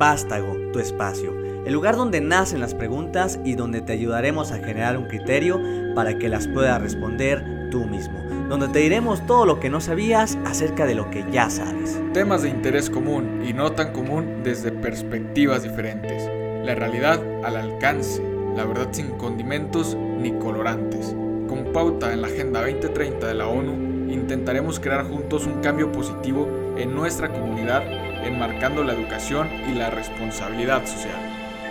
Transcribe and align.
Vástago, 0.00 0.56
tu 0.72 0.78
espacio, 0.78 1.34
el 1.66 1.74
lugar 1.74 1.94
donde 1.94 2.22
nacen 2.22 2.60
las 2.60 2.72
preguntas 2.72 3.38
y 3.44 3.54
donde 3.54 3.82
te 3.82 3.92
ayudaremos 3.92 4.50
a 4.50 4.56
generar 4.56 4.96
un 4.96 5.04
criterio 5.08 5.60
para 5.94 6.16
que 6.16 6.30
las 6.30 6.48
puedas 6.48 6.80
responder 6.80 7.68
tú 7.70 7.84
mismo, 7.84 8.18
donde 8.48 8.68
te 8.68 8.78
diremos 8.78 9.26
todo 9.26 9.44
lo 9.44 9.60
que 9.60 9.68
no 9.68 9.82
sabías 9.82 10.38
acerca 10.46 10.86
de 10.86 10.94
lo 10.94 11.10
que 11.10 11.26
ya 11.30 11.50
sabes. 11.50 12.00
Temas 12.14 12.40
de 12.40 12.48
interés 12.48 12.88
común 12.88 13.42
y 13.46 13.52
no 13.52 13.72
tan 13.72 13.92
común 13.92 14.40
desde 14.42 14.72
perspectivas 14.72 15.64
diferentes. 15.64 16.26
La 16.64 16.74
realidad 16.74 17.22
al 17.44 17.56
alcance, 17.56 18.22
la 18.56 18.64
verdad 18.64 18.88
sin 18.92 19.10
condimentos 19.18 19.98
ni 20.18 20.32
colorantes. 20.38 21.14
Con 21.46 21.74
pauta 21.74 22.14
en 22.14 22.22
la 22.22 22.28
Agenda 22.28 22.62
2030 22.62 23.26
de 23.26 23.34
la 23.34 23.48
ONU, 23.48 24.10
intentaremos 24.10 24.80
crear 24.80 25.04
juntos 25.04 25.44
un 25.44 25.60
cambio 25.60 25.92
positivo 25.92 26.48
en 26.78 26.94
nuestra 26.94 27.28
comunidad 27.30 27.82
enmarcando 28.24 28.84
la 28.84 28.92
educación 28.92 29.48
y 29.68 29.74
la 29.74 29.90
responsabilidad 29.90 30.86
social. 30.86 31.18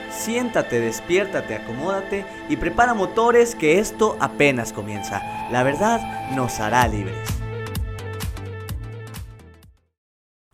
Siéntate, 0.10 0.80
despiértate, 0.80 1.56
acomódate 1.56 2.26
y 2.50 2.58
prepara 2.58 2.94
motores 2.94 3.56
que 3.56 3.80
esto 3.80 4.18
apenas 4.20 4.74
comienza. 4.74 5.22
La 5.52 5.64
verdad 5.64 6.32
nos 6.36 6.60
hará 6.60 6.88
libres. 6.88 7.18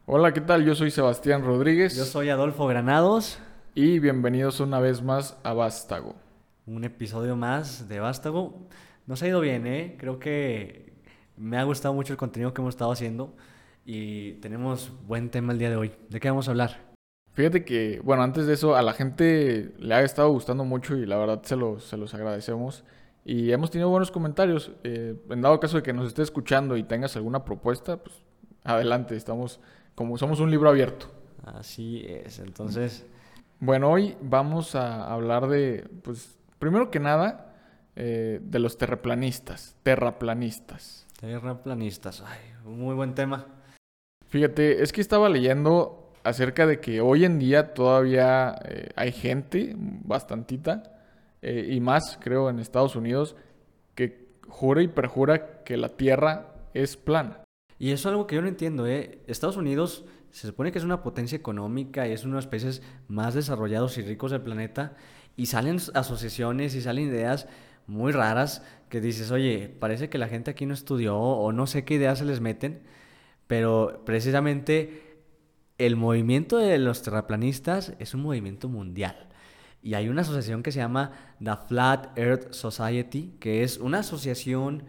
Hola, 0.06 0.34
¿qué 0.34 0.42
tal? 0.42 0.66
Yo 0.66 0.76
soy 0.76 0.92
Sebastián 0.92 1.44
Rodríguez. 1.44 1.96
Yo 1.96 2.06
soy 2.06 2.30
Adolfo 2.30 2.68
Granados. 2.68 3.40
Y 3.74 4.00
bienvenidos 4.00 4.60
una 4.60 4.80
vez 4.80 5.02
más 5.02 5.38
a 5.44 5.54
Vástago. 5.54 6.16
Un 6.68 6.84
episodio 6.84 7.36
más 7.36 7.88
de 7.88 8.00
Vástago. 8.00 8.68
Nos 9.08 9.24
ha 9.24 9.28
ido 9.28 9.42
bien, 9.42 9.66
¿eh? 9.68 9.96
Creo 10.00 10.20
que 10.20 10.94
me 11.38 11.58
ha 11.58 11.64
gustado 11.64 11.94
mucho 11.94 12.14
el 12.14 12.18
contenido 12.18 12.54
que 12.54 12.62
hemos 12.62 12.76
estado 12.76 12.92
haciendo 12.92 13.36
y 13.86 14.34
tenemos 14.34 14.92
buen 15.08 15.30
tema 15.30 15.54
el 15.54 15.60
día 15.60 15.70
de 15.70 15.76
hoy. 15.76 15.92
¿De 16.10 16.20
qué 16.20 16.30
vamos 16.30 16.48
a 16.48 16.52
hablar? 16.52 16.94
Fíjate 17.34 17.64
que, 17.64 18.02
bueno, 18.04 18.24
antes 18.24 18.48
de 18.48 18.54
eso, 18.54 18.76
a 18.76 18.82
la 18.82 18.94
gente 18.94 19.74
le 19.78 19.94
ha 19.94 20.02
estado 20.02 20.32
gustando 20.32 20.66
mucho 20.66 20.98
y 20.98 21.06
la 21.06 21.18
verdad 21.18 21.42
se 21.44 21.56
los, 21.56 21.84
se 21.84 21.98
los 21.98 22.14
agradecemos. 22.14 22.84
Y 23.24 23.52
hemos 23.52 23.72
tenido 23.72 23.90
buenos 23.90 24.12
comentarios. 24.12 24.72
Eh, 24.84 25.16
en 25.30 25.42
dado 25.42 25.60
caso 25.60 25.78
de 25.78 25.84
que 25.84 25.94
nos 25.94 26.08
esté 26.08 26.22
escuchando 26.22 26.78
y 26.78 26.84
tengas 26.84 27.16
alguna 27.16 27.46
propuesta, 27.46 27.98
pues 27.98 28.16
adelante, 28.64 29.16
estamos 29.16 29.60
como 29.96 30.18
somos 30.18 30.40
un 30.40 30.50
libro 30.50 30.70
abierto. 30.70 31.12
Así 31.44 32.06
es, 32.08 32.40
entonces... 32.40 33.06
Bueno, 33.60 33.90
hoy 33.90 34.18
vamos 34.22 34.76
a 34.76 35.12
hablar 35.12 35.48
de, 35.48 35.88
pues, 36.04 36.38
primero 36.60 36.92
que 36.92 37.00
nada, 37.00 37.56
eh, 37.96 38.42
de 38.44 38.60
los 38.60 38.78
terraplanistas, 38.78 39.78
terraplanistas. 39.82 41.08
Terraplanistas, 41.20 42.22
ay, 42.28 42.40
un 42.66 42.80
muy 42.80 42.94
buen 42.96 43.16
tema. 43.16 43.46
Fíjate, 44.36 44.84
es 44.84 44.92
que 44.92 45.00
estaba 45.00 45.30
leyendo 45.30 46.12
acerca 46.26 46.68
de 46.68 46.82
que 46.82 47.00
hoy 47.00 47.24
en 47.24 47.40
día 47.40 47.74
todavía 47.74 48.54
eh, 48.66 48.90
hay 48.98 49.14
gente, 49.14 49.74
bastantita, 49.78 51.00
eh, 51.42 51.70
y 51.72 51.80
más 51.80 52.20
creo 52.22 52.50
en 52.50 52.60
Estados 52.60 52.98
Unidos, 52.98 53.38
que 53.96 54.28
jura 54.46 54.82
y 54.82 54.90
perjura 54.90 55.64
que 55.64 55.78
la 55.78 55.88
Tierra 55.88 56.54
es 56.74 56.98
plana. 56.98 57.46
Y 57.80 57.92
eso 57.92 58.10
es 58.10 58.12
algo 58.12 58.28
que 58.28 58.36
yo 58.36 58.42
no 58.42 58.50
entiendo, 58.50 58.86
¿eh? 58.86 59.20
Estados 59.28 59.56
Unidos 59.56 60.04
se 60.32 60.48
supone 60.48 60.74
que 60.74 60.80
es 60.80 60.84
una 60.84 61.02
potencia 61.02 61.38
económica 61.38 62.06
y 62.06 62.12
es 62.12 62.26
uno 62.26 62.34
de 62.34 62.40
los 62.40 62.48
países 62.48 62.82
más 63.08 63.36
desarrollados 63.36 63.98
y 63.98 64.02
ricos 64.02 64.32
del 64.32 64.42
planeta, 64.42 64.98
y 65.38 65.46
salen 65.46 65.80
asociaciones 65.94 66.76
y 66.76 66.82
salen 66.82 67.08
ideas 67.08 67.48
muy 67.88 68.12
raras 68.12 68.64
que 68.90 69.00
dices, 69.00 69.32
oye, 69.32 69.74
parece 69.80 70.10
que 70.10 70.18
la 70.18 70.28
gente 70.28 70.52
aquí 70.52 70.66
no 70.66 70.74
estudió 70.74 71.18
o 71.18 71.54
no 71.54 71.68
sé 71.68 71.86
qué 71.86 71.94
ideas 71.94 72.20
se 72.20 72.26
les 72.26 72.42
meten 72.42 72.82
pero 73.48 74.02
precisamente 74.06 75.06
el 75.78 75.96
movimiento 75.96 76.58
de 76.58 76.78
los 76.78 77.02
terraplanistas 77.02 77.94
es 78.00 78.14
un 78.14 78.22
movimiento 78.22 78.70
mundial. 78.70 79.28
Y 79.82 79.94
hay 79.94 80.10
una 80.10 80.22
asociación 80.22 80.64
que 80.64 80.72
se 80.72 80.80
llama 80.80 81.12
The 81.44 81.58
Flat 81.68 82.18
Earth 82.18 82.54
Society, 82.54 83.36
que 83.40 83.64
es 83.64 83.78
una 83.78 84.00
asociación 84.00 84.84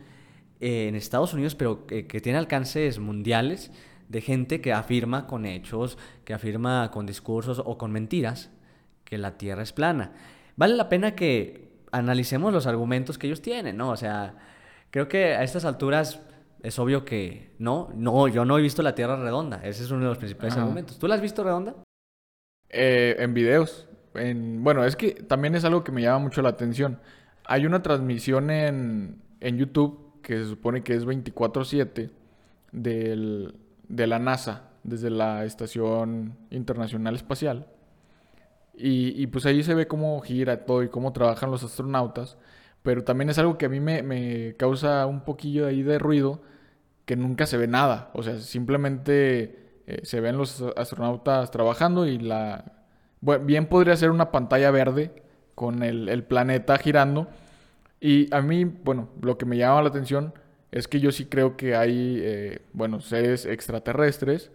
eh, 0.60 0.88
en 0.88 0.94
Estados 0.94 1.34
Unidos, 1.34 1.54
pero 1.54 1.86
que, 1.86 2.04
tiene 2.04 2.38
alcances 2.38 2.98
mundiales 2.98 3.70
de 4.08 4.20
gente 4.22 4.60
que 4.60 4.72
afirma 4.72 5.26
con 5.26 5.44
hechos, 5.44 5.98
que 6.24 6.32
afirma 6.32 6.90
con 6.92 7.04
discursos 7.04 7.60
o 7.62 7.76
con 7.76 7.92
mentiras 7.92 8.50
que 9.04 9.18
la 9.18 9.36
Tierra 9.36 9.62
es 9.62 9.72
plana. 9.72 10.12
Vale 10.56 10.76
la 10.76 10.88
pena 10.88 11.14
que 11.14 11.72
analicemos 11.92 12.52
los 12.52 12.66
argumentos 12.66 13.18
que 13.18 13.26
ellos 13.26 13.42
tienen, 13.42 13.76
¿no? 13.76 13.90
O 13.90 13.96
sea, 13.96 14.34
creo 14.90 15.08
que 15.08 15.34
a 15.34 15.42
estas 15.42 15.64
alturas 15.66 16.20
es 16.62 16.78
obvio 16.78 17.04
que 17.04 17.54
no, 17.58 17.90
no, 17.94 18.28
yo 18.28 18.44
no 18.44 18.58
he 18.58 18.62
visto 18.62 18.82
la 18.82 18.94
Tierra 18.94 19.16
redonda. 19.16 19.60
Ese 19.62 19.84
es 19.84 19.90
uno 19.90 20.02
de 20.02 20.08
los 20.08 20.18
principales 20.18 20.56
argumentos. 20.56 20.98
¿Tú 20.98 21.06
la 21.06 21.14
has 21.14 21.20
visto 21.20 21.44
redonda? 21.44 21.74
Eh, 22.68 23.16
en 23.18 23.34
videos. 23.34 23.88
En, 24.14 24.64
bueno, 24.64 24.84
es 24.84 24.96
que 24.96 25.12
también 25.12 25.54
es 25.54 25.64
algo 25.64 25.84
que 25.84 25.92
me 25.92 26.02
llama 26.02 26.18
mucho 26.18 26.42
la 26.42 26.48
atención. 26.50 26.98
Hay 27.44 27.66
una 27.66 27.82
transmisión 27.82 28.50
en, 28.50 29.22
en 29.40 29.58
YouTube 29.58 30.20
que 30.22 30.38
se 30.38 30.46
supone 30.46 30.82
que 30.82 30.94
es 30.94 31.06
24/7 31.06 32.10
de 32.72 34.06
la 34.06 34.18
NASA, 34.18 34.70
desde 34.82 35.10
la 35.10 35.44
Estación 35.44 36.36
Internacional 36.50 37.14
Espacial. 37.14 37.66
Y, 38.74 39.22
y, 39.22 39.26
pues 39.28 39.46
ahí 39.46 39.62
se 39.62 39.74
ve 39.74 39.86
cómo 39.86 40.20
gira 40.20 40.66
todo 40.66 40.82
y 40.82 40.88
cómo 40.88 41.12
trabajan 41.12 41.50
los 41.50 41.62
astronautas 41.62 42.36
pero 42.86 43.02
también 43.02 43.28
es 43.28 43.38
algo 43.38 43.58
que 43.58 43.66
a 43.66 43.68
mí 43.68 43.80
me, 43.80 44.54
causa 44.56 45.06
un 45.06 45.22
poquillo 45.22 45.66
ahí 45.66 45.82
de 45.82 45.98
ruido, 45.98 46.40
que 47.04 47.16
nunca 47.16 47.44
se 47.44 47.56
ve 47.56 47.66
nada. 47.66 48.12
O 48.14 48.22
sea, 48.22 48.38
simplemente 48.38 49.58
eh, 49.88 50.02
se 50.04 50.20
ven 50.20 50.38
los 50.38 50.62
astronautas 50.76 51.50
trabajando 51.50 52.06
y 52.06 52.18
la... 52.20 52.84
bien 53.42 53.66
podría 53.66 53.96
ser 53.96 54.12
una 54.12 54.30
pantalla 54.30 54.70
verde 54.70 55.24
con 55.56 55.82
el, 55.82 56.22
planeta 56.22 56.78
girando. 56.78 57.26
Y 58.00 58.32
a 58.32 58.40
mí, 58.40 58.64
bueno, 58.64 59.08
lo 59.20 59.36
que 59.36 59.46
me 59.46 59.56
llama 59.56 59.82
la 59.82 59.88
atención 59.88 60.32
es 60.70 60.86
que 60.86 61.00
yo 61.00 61.10
sí 61.10 61.24
creo 61.26 61.56
que 61.56 61.74
hay, 61.74 62.20
eh, 62.22 62.60
bueno, 62.72 63.00
seres 63.00 63.46
extraterrestres 63.46 64.52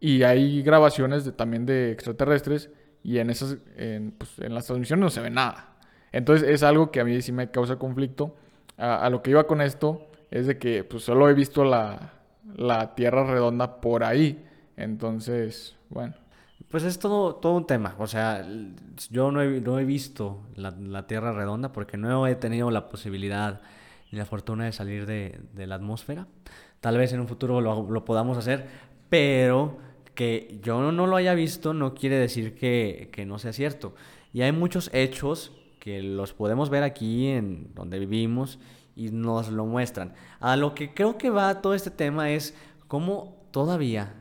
y 0.00 0.22
hay 0.22 0.62
grabaciones 0.62 1.24
de, 1.24 1.32
también 1.32 1.64
de 1.64 1.92
extraterrestres 1.92 2.68
y 3.02 3.20
en 3.20 3.30
esas, 3.30 3.56
en, 3.78 4.10
pues, 4.10 4.38
en 4.38 4.52
las 4.52 4.66
transmisiones 4.66 5.02
no 5.02 5.08
se 5.08 5.22
ve 5.22 5.30
nada. 5.30 5.69
Entonces 6.12 6.48
es 6.48 6.62
algo 6.62 6.90
que 6.90 7.00
a 7.00 7.04
mí 7.04 7.20
sí 7.22 7.32
me 7.32 7.50
causa 7.50 7.76
conflicto. 7.76 8.34
A, 8.76 9.10
lo 9.10 9.22
que 9.22 9.30
iba 9.30 9.46
con 9.46 9.60
esto 9.60 10.06
es 10.30 10.46
de 10.46 10.58
que 10.58 10.84
pues 10.84 11.04
solo 11.04 11.28
he 11.28 11.34
visto 11.34 11.64
la, 11.64 12.14
Tierra 12.96 13.24
redonda 13.24 13.80
por 13.80 14.04
ahí. 14.04 14.44
Entonces, 14.76 15.76
bueno. 15.88 16.14
Pues 16.70 16.84
es 16.84 16.98
todo, 16.98 17.34
todo 17.36 17.54
un 17.54 17.66
tema. 17.66 17.96
O 17.98 18.06
sea, 18.06 18.46
yo 19.10 19.32
no 19.32 19.42
he, 19.42 19.60
no 19.60 19.78
he 19.78 19.84
visto 19.84 20.42
la, 20.54 21.06
Tierra 21.06 21.32
redonda 21.32 21.72
porque 21.72 21.96
no 21.96 22.26
he 22.26 22.34
tenido 22.36 22.70
la 22.70 22.88
posibilidad 22.88 23.60
ni 24.12 24.18
la 24.18 24.24
fortuna 24.24 24.64
de 24.64 24.72
salir 24.72 25.06
de, 25.06 25.66
la 25.66 25.74
atmósfera. 25.74 26.26
Tal 26.80 26.96
vez 26.96 27.12
en 27.12 27.20
un 27.20 27.28
futuro 27.28 27.60
lo, 27.60 27.90
lo, 27.90 28.04
podamos 28.04 28.38
hacer, 28.38 28.66
pero 29.08 29.78
que 30.14 30.58
yo 30.62 30.92
no 30.92 31.06
lo 31.06 31.16
haya 31.16 31.34
visto 31.34 31.74
no 31.74 31.94
quiere 31.94 32.16
decir 32.16 32.54
que, 32.54 33.10
que 33.12 33.26
no 33.26 33.38
sea 33.38 33.52
cierto. 33.52 33.94
Y 34.32 34.42
hay 34.42 34.52
muchos 34.52 34.90
hechos 34.92 35.59
que 35.80 36.02
los 36.02 36.32
podemos 36.32 36.70
ver 36.70 36.84
aquí 36.84 37.26
en 37.26 37.74
donde 37.74 37.98
vivimos 37.98 38.60
y 38.94 39.10
nos 39.10 39.48
lo 39.50 39.66
muestran. 39.66 40.14
A 40.38 40.56
lo 40.56 40.74
que 40.74 40.94
creo 40.94 41.18
que 41.18 41.30
va 41.30 41.60
todo 41.60 41.74
este 41.74 41.90
tema 41.90 42.30
es 42.30 42.54
cómo 42.86 43.46
todavía 43.50 44.14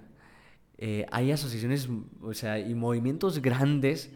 eh, 0.78 1.06
hay 1.12 1.32
asociaciones 1.32 1.90
o 2.22 2.34
sea, 2.34 2.58
y 2.58 2.74
movimientos 2.74 3.42
grandes 3.42 4.12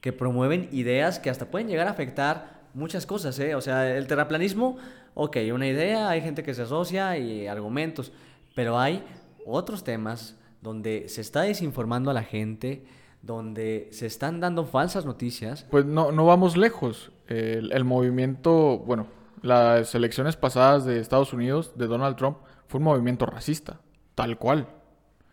que 0.00 0.12
promueven 0.12 0.68
ideas 0.72 1.20
que 1.20 1.30
hasta 1.30 1.50
pueden 1.50 1.68
llegar 1.68 1.86
a 1.86 1.92
afectar 1.92 2.68
muchas 2.74 3.06
cosas. 3.06 3.38
¿eh? 3.38 3.54
O 3.54 3.60
sea, 3.60 3.96
el 3.96 4.06
terraplanismo, 4.06 4.76
ok, 5.14 5.36
una 5.52 5.68
idea, 5.68 6.10
hay 6.10 6.20
gente 6.20 6.42
que 6.42 6.54
se 6.54 6.62
asocia 6.62 7.16
y 7.16 7.46
argumentos, 7.46 8.12
pero 8.54 8.78
hay 8.78 9.04
otros 9.46 9.84
temas 9.84 10.36
donde 10.60 11.08
se 11.08 11.20
está 11.20 11.42
desinformando 11.42 12.10
a 12.10 12.14
la 12.14 12.24
gente, 12.24 12.84
donde 13.22 13.88
se 13.92 14.06
están 14.06 14.40
dando 14.40 14.64
falsas 14.64 15.04
noticias. 15.04 15.66
Pues 15.70 15.84
no, 15.84 16.12
no 16.12 16.26
vamos 16.26 16.56
lejos. 16.56 17.12
El, 17.26 17.84
movimiento, 17.84 18.78
bueno, 18.78 19.06
las 19.42 19.94
elecciones 19.94 20.36
pasadas 20.36 20.84
de 20.84 21.00
Estados 21.00 21.32
Unidos, 21.32 21.72
de 21.76 21.86
Donald 21.86 22.16
Trump, 22.16 22.38
fue 22.68 22.78
un 22.78 22.84
movimiento 22.84 23.26
racista, 23.26 23.80
tal 24.14 24.38
cual. 24.38 24.68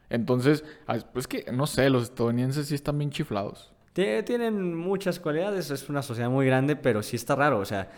Entonces, 0.10 0.64
pues 1.14 1.28
que, 1.28 1.46
no 1.52 1.68
sé, 1.68 1.90
los 1.90 2.04
estadounidenses 2.04 2.68
sí 2.68 2.76
están 2.76 2.98
bien 2.98 3.12
chiflados. 3.12 3.74
Tienen 3.94 4.76
muchas 4.76 5.22
cualidades, 5.22 5.72
es 5.72 5.88
una 5.88 6.02
sociedad 6.02 6.30
muy 6.30 6.46
grande, 6.46 6.76
pero 6.76 7.02
sí 7.02 7.16
está 7.16 7.34
raro. 7.36 7.60
O 7.60 7.66
sea, 7.66 7.90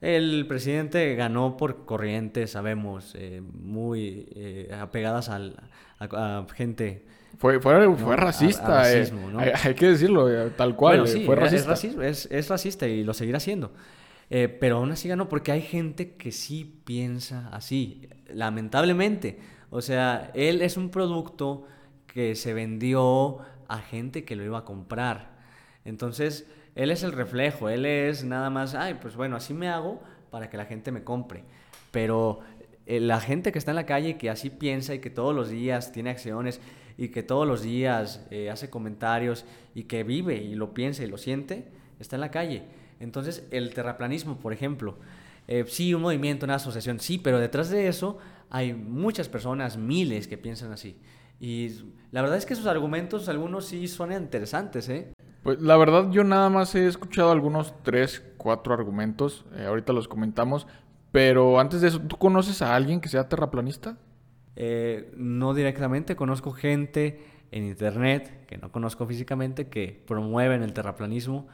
el 0.00 0.46
presidente 0.46 1.14
ganó 1.14 1.56
por 1.56 1.84
corrientes, 1.84 2.52
sabemos, 2.52 3.14
eh, 3.16 3.42
muy 3.42 4.28
eh, 4.34 4.74
apegadas 4.78 5.28
al, 5.28 5.56
a 5.98 6.46
gente 6.54 7.04
fue, 7.38 7.60
fue, 7.60 7.96
fue 7.96 8.16
racista. 8.16 8.92
Eh. 8.92 9.12
hay, 9.62 9.74
que 9.74 9.88
decirlo, 9.88 10.30
eh, 10.30 10.50
tal 10.56 10.74
cual. 10.74 11.06
Eh, 11.06 11.24
fue 11.26 11.36
racista. 11.36 11.74
Es, 12.04 12.28
es, 12.30 12.48
racista 12.48 12.86
y 12.86 13.04
lo 13.04 13.12
seguirá 13.14 13.40
siendo. 13.40 13.72
pero 14.28 14.78
aún 14.78 14.92
así 14.92 15.08
ganó 15.08 15.28
porque 15.28 15.52
hay 15.52 15.62
gente 15.62 16.14
que 16.14 16.32
sí 16.32 16.80
piensa 16.84 17.48
así, 17.52 18.08
lamentablemente. 18.32 19.38
O 19.70 19.82
sea, 19.82 20.30
él 20.34 20.62
es 20.62 20.76
un 20.76 20.90
producto 20.90 21.66
que 22.06 22.34
se 22.34 22.54
vendió 22.54 23.38
a 23.68 23.78
gente 23.78 24.24
que 24.24 24.36
lo 24.36 24.44
iba 24.44 24.58
a 24.58 24.64
comprar. 24.64 25.36
Entonces, 25.84 26.46
él 26.76 26.90
es 26.90 27.02
el 27.02 27.12
reflejo, 27.12 27.70
él 27.70 27.86
es 27.86 28.22
nada 28.22 28.50
más, 28.50 28.74
ay, 28.74 28.98
pues 29.00 29.16
bueno, 29.16 29.34
así 29.34 29.54
me 29.54 29.68
hago 29.68 30.00
para 30.30 30.50
que 30.50 30.58
la 30.58 30.66
gente 30.66 30.92
me 30.92 31.02
compre. 31.02 31.42
Pero 31.90 32.40
eh, 32.84 33.00
la 33.00 33.18
gente 33.18 33.50
que 33.50 33.58
está 33.58 33.72
en 33.72 33.76
la 33.76 33.86
calle, 33.86 34.18
que 34.18 34.28
así 34.28 34.50
piensa 34.50 34.94
y 34.94 35.00
que 35.00 35.08
todos 35.08 35.34
los 35.34 35.48
días 35.48 35.90
tiene 35.90 36.10
acciones 36.10 36.60
y 36.98 37.08
que 37.08 37.22
todos 37.22 37.48
los 37.48 37.62
días 37.62 38.26
eh, 38.30 38.50
hace 38.50 38.68
comentarios 38.68 39.46
y 39.74 39.84
que 39.84 40.04
vive 40.04 40.36
y 40.36 40.54
lo 40.54 40.74
piensa 40.74 41.02
y 41.02 41.06
lo 41.06 41.16
siente, 41.16 41.66
está 41.98 42.16
en 42.16 42.20
la 42.20 42.30
calle. 42.30 42.64
Entonces, 43.00 43.46
el 43.50 43.72
terraplanismo, 43.72 44.36
por 44.36 44.52
ejemplo, 44.52 44.98
eh, 45.48 45.64
sí, 45.66 45.94
un 45.94 46.02
movimiento, 46.02 46.44
una 46.44 46.56
asociación, 46.56 47.00
sí, 47.00 47.16
pero 47.16 47.38
detrás 47.38 47.70
de 47.70 47.88
eso 47.88 48.18
hay 48.50 48.74
muchas 48.74 49.30
personas, 49.30 49.78
miles 49.78 50.28
que 50.28 50.36
piensan 50.36 50.72
así. 50.72 50.98
Y 51.40 51.70
la 52.12 52.20
verdad 52.20 52.36
es 52.36 52.44
que 52.44 52.54
sus 52.54 52.66
argumentos, 52.66 53.30
algunos 53.30 53.66
sí 53.66 53.88
suenan 53.88 54.24
interesantes, 54.24 54.88
¿eh? 54.90 55.12
Pues 55.46 55.60
la 55.60 55.76
verdad 55.76 56.10
yo 56.10 56.24
nada 56.24 56.50
más 56.50 56.74
he 56.74 56.88
escuchado 56.88 57.30
algunos 57.30 57.72
tres, 57.84 58.20
cuatro 58.36 58.74
argumentos, 58.74 59.44
eh, 59.56 59.66
ahorita 59.66 59.92
los 59.92 60.08
comentamos, 60.08 60.66
pero 61.12 61.60
antes 61.60 61.80
de 61.82 61.86
eso, 61.86 62.00
¿tú 62.00 62.16
conoces 62.16 62.62
a 62.62 62.74
alguien 62.74 63.00
que 63.00 63.08
sea 63.08 63.28
terraplanista? 63.28 63.96
Eh, 64.56 65.12
no 65.16 65.54
directamente, 65.54 66.16
conozco 66.16 66.50
gente 66.50 67.24
en 67.52 67.64
internet, 67.64 68.44
que 68.48 68.58
no 68.58 68.72
conozco 68.72 69.06
físicamente, 69.06 69.68
que 69.68 70.02
promueven 70.04 70.64
el 70.64 70.72
terraplanismo, 70.72 71.46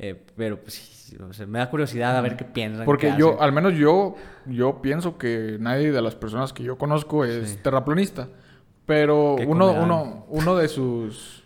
eh, 0.00 0.20
pero 0.36 0.60
pues, 0.60 1.14
me 1.46 1.60
da 1.60 1.70
curiosidad 1.70 2.16
a 2.16 2.20
ver 2.20 2.36
qué 2.36 2.44
piensan. 2.44 2.86
Porque 2.86 3.14
yo, 3.16 3.40
al 3.40 3.52
menos 3.52 3.74
yo, 3.74 4.16
yo 4.46 4.82
pienso 4.82 5.16
que 5.16 5.58
nadie 5.60 5.92
de 5.92 6.02
las 6.02 6.16
personas 6.16 6.52
que 6.52 6.64
yo 6.64 6.76
conozco 6.76 7.24
es 7.24 7.62
terraplanista. 7.62 8.30
Pero 8.84 9.36
uno, 9.36 9.70
uno, 9.74 10.26
uno 10.28 10.56
de 10.56 10.66
sus 10.66 11.37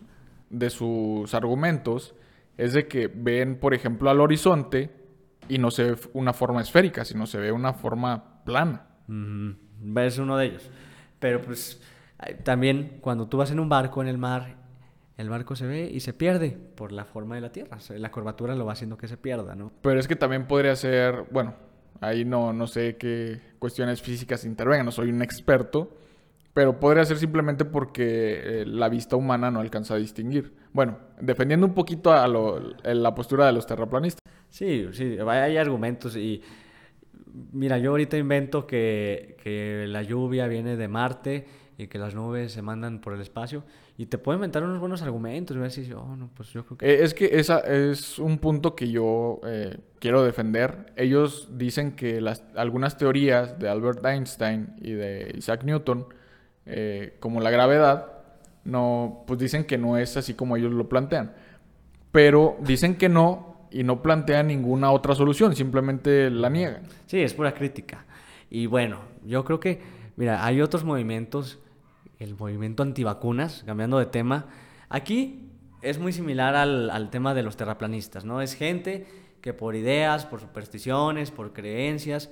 de 0.53 0.71
sus 0.71 1.35
argumentos 1.35 2.15
es 2.57 2.75
de 2.75 2.87
que 2.87 3.09
ven, 3.09 3.59
por 3.59 3.75
ejemplo, 3.75 4.11
al 4.11 4.21
horizonte 4.21 4.91
y 5.49 5.59
no 5.59 5.71
se 5.71 5.93
ve 5.93 5.97
una 6.13 6.33
forma 6.33 6.61
esférica, 6.61 7.05
sino 7.05 7.27
se 7.27 7.39
ve 7.39 7.51
una 7.51 7.73
forma 7.73 8.45
plana. 8.45 8.87
Es 9.97 10.19
uno 10.19 10.37
de 10.37 10.47
ellos. 10.47 10.71
Pero 11.19 11.43
pues 11.43 11.83
también 12.45 12.99
cuando 13.01 13.27
tú 13.27 13.39
vas 13.39 13.51
en 13.51 13.59
un 13.59 13.69
barco 13.69 14.03
en 14.03 14.09
el 14.09 14.19
mar, 14.19 14.57
el 15.17 15.29
barco 15.29 15.57
se 15.57 15.67
ve 15.67 15.91
y 15.93 16.01
se 16.01 16.13
pierde 16.13 16.51
por 16.51 16.93
la 16.93 17.05
forma 17.05 17.35
de 17.35 17.41
la 17.41 17.51
Tierra. 17.51 17.79
La 17.97 18.11
curvatura 18.11 18.55
lo 18.55 18.67
va 18.67 18.73
haciendo 18.75 18.97
que 18.97 19.09
se 19.09 19.17
pierda, 19.17 19.55
¿no? 19.55 19.73
Pero 19.83 19.99
es 19.99 20.07
que 20.07 20.17
también 20.17 20.47
podría 20.47 20.77
ser, 20.77 21.25
bueno, 21.31 21.55
ahí 22.01 22.25
no, 22.25 22.53
no 22.53 22.67
sé 22.67 22.97
qué 22.97 23.41
cuestiones 23.59 24.03
físicas 24.03 24.45
intervengan, 24.45 24.87
no 24.87 24.93
soy 24.93 25.11
un 25.11 25.23
experto, 25.23 25.97
pero 26.55 26.79
podría 26.79 27.05
ser 27.05 27.19
simplemente 27.19 27.65
porque 27.65 28.63
eh, 28.63 28.65
la 28.67 28.89
vista 28.89 29.17
humana 29.17 29.51
no 29.51 29.61
alcanza 29.61 29.95
a 29.95 29.99
distinguir. 29.99 30.53
Bueno, 30.73 30.99
defendiendo 31.21 31.67
un 31.67 31.75
poquito 31.75 32.13
a 32.13 32.27
la 32.27 33.15
postura 33.15 33.47
de 33.47 33.53
los 33.53 33.67
terraplanistas. 33.67 34.21
Sí, 34.49 34.89
sí, 34.93 35.17
hay 35.27 35.57
argumentos 35.57 36.17
y 36.17 36.43
Mira, 37.53 37.79
yo 37.79 37.91
ahorita 37.91 38.17
invento 38.19 38.67
que, 38.67 39.37
que, 39.43 39.87
la 39.89 40.03
lluvia 40.03 40.47
viene 40.49 40.77
de 40.77 40.89
Marte 40.89 41.47
y 41.79 41.87
que 41.87 41.99
las 41.99 42.15
nubes 42.15 42.53
se 42.53 42.61
mandan 42.61 43.01
por 43.01 43.15
el 43.15 43.23
espacio 43.23 43.65
y 43.97 44.07
te 44.07 44.19
puedo 44.19 44.37
inventar 44.37 44.63
unos 44.63 44.79
buenos 44.81 45.03
argumentos. 45.03 45.57
Y 45.79 45.93
oh, 45.93 46.17
no, 46.17 46.31
pues 46.35 46.51
yo 46.51 46.65
creo 46.67 46.79
que... 46.79 46.87
Eh, 46.87 47.03
es 47.03 47.15
que 47.15 47.39
esa 47.39 47.61
es 47.61 48.19
un 48.19 48.39
punto 48.39 48.75
que 48.75 48.91
yo 48.91 49.41
eh, 49.45 49.79
quiero 49.99 50.23
defender. 50.23 50.93
Ellos 50.97 51.49
dicen 51.53 51.93
que 51.93 52.21
las, 52.21 52.45
algunas 52.55 52.99
teorías 52.99 53.59
de 53.59 53.69
Albert 53.69 54.05
Einstein 54.05 54.75
y 54.81 54.93
de 54.93 55.33
Isaac 55.37 55.65
Newton, 55.65 56.07
eh, 56.67 57.17
como 57.21 57.41
la 57.41 57.51
gravedad, 57.51 58.13
no, 58.65 59.25
pues 59.27 59.39
dicen 59.39 59.65
que 59.65 59.79
no 59.79 59.97
es 59.97 60.17
así 60.17 60.35
como 60.35 60.57
ellos 60.57 60.73
lo 60.73 60.89
plantean. 60.89 61.35
Pero 62.11 62.57
dicen 62.61 62.97
que 62.97 63.09
no 63.09 63.67
y 63.71 63.85
no 63.85 64.03
plantea 64.03 64.43
ninguna 64.43 64.91
otra 64.91 65.15
solución, 65.15 65.57
simplemente 65.57 66.31
la 66.31 66.51
niegan. 66.51 66.83
Sí, 67.07 67.21
es 67.21 67.35
pura 67.35 67.55
crítica. 67.55 68.05
Y 68.51 68.67
bueno, 68.67 68.99
yo 69.25 69.45
creo 69.45 69.61
que, 69.61 69.81
mira, 70.17 70.45
hay 70.45 70.61
otros 70.61 70.85
movimientos, 70.85 71.59
el 72.19 72.37
movimiento 72.37 72.83
antivacunas, 72.83 73.63
cambiando 73.65 73.99
de 73.99 74.07
tema. 74.07 74.47
Aquí 74.91 75.49
es 75.81 75.99
muy 75.99 76.13
similar 76.13 76.55
al 76.55 77.11
tema 77.11 77.35
de 77.35 77.43
los 77.43 77.57
terraplanistas, 77.57 78.25
¿no? 78.25 78.43
Es 78.43 78.55
gente 78.55 79.07
que 79.41 79.53
por 79.53 79.75
ideas, 79.75 80.25
por 80.25 80.41
supersticiones, 80.41 81.31
por 81.31 81.53
creencias 81.53 82.31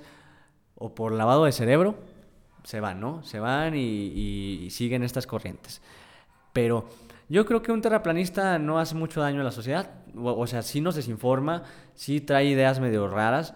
o 0.75 0.95
por 0.95 1.11
lavado 1.11 1.45
de 1.45 1.51
cerebro, 1.51 1.95
se 2.63 2.79
van, 2.79 2.99
¿no? 2.99 3.23
Se 3.23 3.39
van 3.39 3.75
y, 3.75 3.79
y 4.65 4.69
siguen 4.69 5.03
estas 5.03 5.27
corrientes. 5.27 5.81
Pero 6.53 6.87
yo 7.31 7.45
creo 7.45 7.61
que 7.61 7.71
un 7.71 7.81
terraplanista 7.81 8.59
no 8.59 8.77
hace 8.77 8.93
mucho 8.93 9.21
daño 9.21 9.39
a 9.39 9.45
la 9.45 9.51
sociedad. 9.51 9.89
O, 10.21 10.45
sea, 10.47 10.61
sí 10.63 10.81
nos 10.81 10.95
desinforma, 10.95 11.63
sí 11.95 12.19
trae 12.19 12.47
ideas 12.47 12.81
medio 12.81 13.07
raras, 13.07 13.53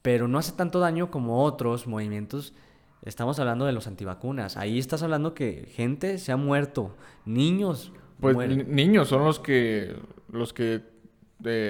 pero 0.00 0.26
no 0.26 0.38
hace 0.38 0.52
tanto 0.52 0.80
daño 0.80 1.10
como 1.10 1.44
otros 1.44 1.86
movimientos. 1.86 2.54
Estamos 3.02 3.38
hablando 3.38 3.66
de 3.66 3.72
los 3.72 3.86
antivacunas. 3.86 4.56
Ahí 4.56 4.78
estás 4.78 5.02
hablando 5.02 5.34
que 5.34 5.68
gente 5.74 6.16
se 6.16 6.32
ha 6.32 6.38
muerto, 6.38 6.96
niños. 7.26 7.92
Pues 8.20 8.38
niños 8.66 9.08
son 9.08 9.22
los 9.22 9.38
que, 9.38 9.96
los 10.32 10.54
que 10.54 10.82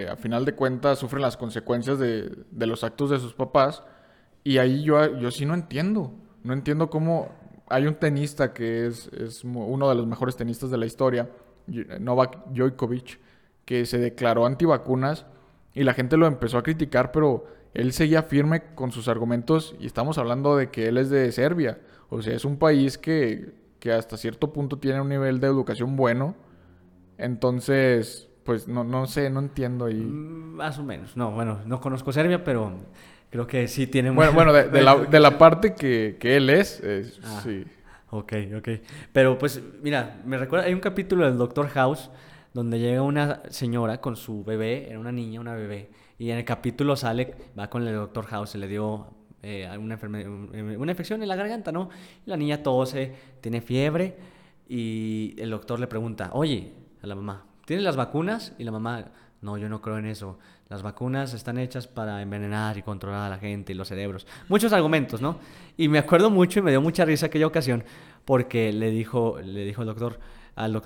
a 0.08 0.14
final 0.14 0.44
de 0.44 0.54
cuentas 0.54 1.00
sufren 1.00 1.22
las 1.22 1.36
consecuencias 1.36 1.98
de, 1.98 2.30
de, 2.48 2.66
los 2.68 2.84
actos 2.84 3.10
de 3.10 3.18
sus 3.18 3.34
papás. 3.34 3.82
Y 4.44 4.58
ahí 4.58 4.84
yo, 4.84 5.18
yo 5.18 5.32
sí 5.32 5.46
no 5.46 5.54
entiendo. 5.54 6.14
No 6.42 6.52
entiendo 6.52 6.90
cómo 6.90 7.28
hay 7.68 7.86
un 7.86 7.94
tenista 7.94 8.52
que 8.52 8.86
es, 8.86 9.08
es, 9.08 9.44
uno 9.44 9.88
de 9.88 9.94
los 9.94 10.06
mejores 10.06 10.36
tenistas 10.36 10.70
de 10.70 10.78
la 10.78 10.86
historia, 10.86 11.30
Novak 12.00 12.46
Djokovic, 12.52 13.20
que 13.64 13.86
se 13.86 13.98
declaró 13.98 14.46
antivacunas 14.46 15.26
y 15.74 15.84
la 15.84 15.94
gente 15.94 16.16
lo 16.16 16.26
empezó 16.26 16.58
a 16.58 16.62
criticar, 16.62 17.12
pero 17.12 17.46
él 17.74 17.92
seguía 17.92 18.24
firme 18.24 18.74
con 18.74 18.90
sus 18.90 19.08
argumentos 19.08 19.76
y 19.78 19.86
estamos 19.86 20.18
hablando 20.18 20.56
de 20.56 20.70
que 20.70 20.88
él 20.88 20.98
es 20.98 21.10
de 21.10 21.30
Serbia. 21.30 21.78
O 22.08 22.20
sea, 22.22 22.34
es 22.34 22.44
un 22.44 22.56
país 22.58 22.98
que, 22.98 23.54
que 23.78 23.92
hasta 23.92 24.16
cierto 24.16 24.52
punto 24.52 24.78
tiene 24.78 25.00
un 25.00 25.08
nivel 25.08 25.38
de 25.38 25.46
educación 25.46 25.94
bueno. 25.94 26.34
Entonces, 27.18 28.28
pues 28.44 28.66
no, 28.66 28.82
no 28.82 29.06
sé, 29.06 29.30
no 29.30 29.38
entiendo 29.38 29.84
ahí. 29.84 29.94
Mm, 29.94 30.56
más 30.56 30.78
o 30.78 30.82
menos. 30.82 31.16
No, 31.16 31.30
bueno, 31.30 31.60
no 31.66 31.80
conozco 31.80 32.12
Serbia, 32.12 32.42
pero 32.42 32.72
Creo 33.30 33.46
que 33.46 33.68
sí 33.68 33.86
tiene... 33.86 34.10
Bueno, 34.10 34.32
bueno 34.32 34.52
de, 34.52 34.82
la, 34.82 34.96
de 35.10 35.20
la, 35.20 35.38
parte 35.38 35.74
que, 35.74 36.16
que 36.18 36.36
él 36.36 36.50
es, 36.50 36.82
ah, 37.22 37.40
sí. 37.42 37.64
Ok, 38.10 38.32
ok. 38.58 38.68
Pero 39.12 39.38
pues, 39.38 39.62
mira, 39.82 40.20
me 40.24 40.36
recuerda, 40.36 40.66
hay 40.66 40.74
un 40.74 40.80
capítulo 40.80 41.24
del 41.24 41.38
Doctor 41.38 41.68
House 41.68 42.10
donde 42.52 42.80
llega 42.80 43.02
una 43.02 43.42
señora 43.50 44.00
con 44.00 44.16
su 44.16 44.42
bebé, 44.42 44.88
era 44.88 44.98
una 44.98 45.12
niña, 45.12 45.40
una 45.40 45.54
bebé, 45.54 45.90
y 46.18 46.30
en 46.30 46.38
el 46.38 46.44
capítulo 46.44 46.96
sale, 46.96 47.34
va 47.56 47.70
con 47.70 47.86
el 47.86 47.94
Doctor 47.94 48.26
House, 48.26 48.50
se 48.50 48.58
le 48.58 48.66
dio 48.66 49.06
eh, 49.42 49.70
una, 49.78 49.98
una 50.02 50.92
infección 50.92 51.22
en 51.22 51.28
la 51.28 51.36
garganta, 51.36 51.70
¿no? 51.70 51.88
la 52.26 52.36
niña 52.36 52.62
tose, 52.62 53.14
tiene 53.40 53.60
fiebre, 53.60 54.16
y 54.68 55.34
el 55.38 55.50
doctor 55.50 55.80
le 55.80 55.86
pregunta, 55.86 56.30
oye, 56.32 56.72
a 57.02 57.06
la 57.06 57.14
mamá, 57.14 57.44
¿tienes 57.64 57.84
las 57.84 57.96
vacunas? 57.96 58.52
Y 58.56 58.62
la 58.64 58.70
mamá, 58.70 59.06
no, 59.42 59.56
yo 59.56 59.68
no 59.68 59.80
creo 59.80 59.98
en 59.98 60.06
eso. 60.06 60.38
Las 60.68 60.82
vacunas 60.82 61.32
están 61.34 61.58
hechas 61.58 61.86
para 61.86 62.20
envenenar 62.22 62.76
y 62.76 62.82
controlar 62.82 63.26
a 63.26 63.28
la 63.30 63.38
gente 63.38 63.72
y 63.72 63.74
los 63.74 63.88
cerebros. 63.88 64.26
Muchos 64.48 64.72
argumentos, 64.72 65.20
¿no? 65.20 65.38
Y 65.76 65.88
me 65.88 65.98
acuerdo 65.98 66.30
mucho 66.30 66.58
y 66.58 66.62
me 66.62 66.70
dio 66.70 66.80
mucha 66.80 67.04
risa 67.04 67.26
aquella 67.26 67.46
ocasión 67.46 67.82
porque 68.24 68.72
le 68.72 68.90
dijo, 68.90 69.38
le 69.42 69.64
dijo 69.64 69.82
el 69.82 69.88
doctor, 69.88 70.20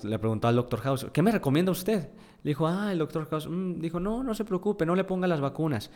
le 0.02 0.18
preguntó 0.18 0.49
al 0.49 0.56
doctor 0.56 0.80
House, 0.80 1.06
¿qué 1.12 1.20
me 1.23 1.32
recomienda 1.32 1.73
usted? 1.73 2.08
Le 2.42 2.50
dijo, 2.50 2.66
ah, 2.66 2.92
el 2.92 2.99
doctor 2.99 3.28
House, 3.28 3.49
mm", 3.49 3.80
dijo, 3.80 3.99
no, 3.99 4.23
no 4.23 4.34
se 4.34 4.44
preocupe, 4.44 4.87
no 4.87 4.94
le 4.94 5.04
ponga 5.04 5.26
las 5.26 5.40
vacunas. 5.40 5.90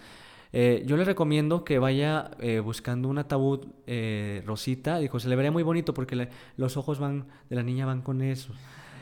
Eh, 0.52 0.82
yo 0.86 0.96
le 0.96 1.04
recomiendo 1.04 1.62
que 1.62 1.78
vaya 1.78 2.30
eh, 2.40 2.58
buscando 2.60 3.08
un 3.08 3.18
ataúd 3.18 3.66
eh, 3.86 4.42
rosita. 4.46 4.98
Dijo, 4.98 5.20
se 5.20 5.28
le 5.28 5.36
vería 5.36 5.52
muy 5.52 5.62
bonito 5.62 5.94
porque 5.94 6.28
los 6.56 6.76
ojos 6.76 6.98
van 6.98 7.26
de 7.50 7.56
la 7.56 7.62
niña 7.62 7.86
van 7.86 8.02
con 8.02 8.22
eso. 8.22 8.52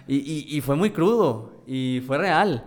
Y, 0.08 0.16
y, 0.16 0.56
y 0.56 0.60
fue 0.60 0.76
muy 0.76 0.90
crudo 0.90 1.62
y 1.66 2.02
fue 2.06 2.18
real. 2.18 2.64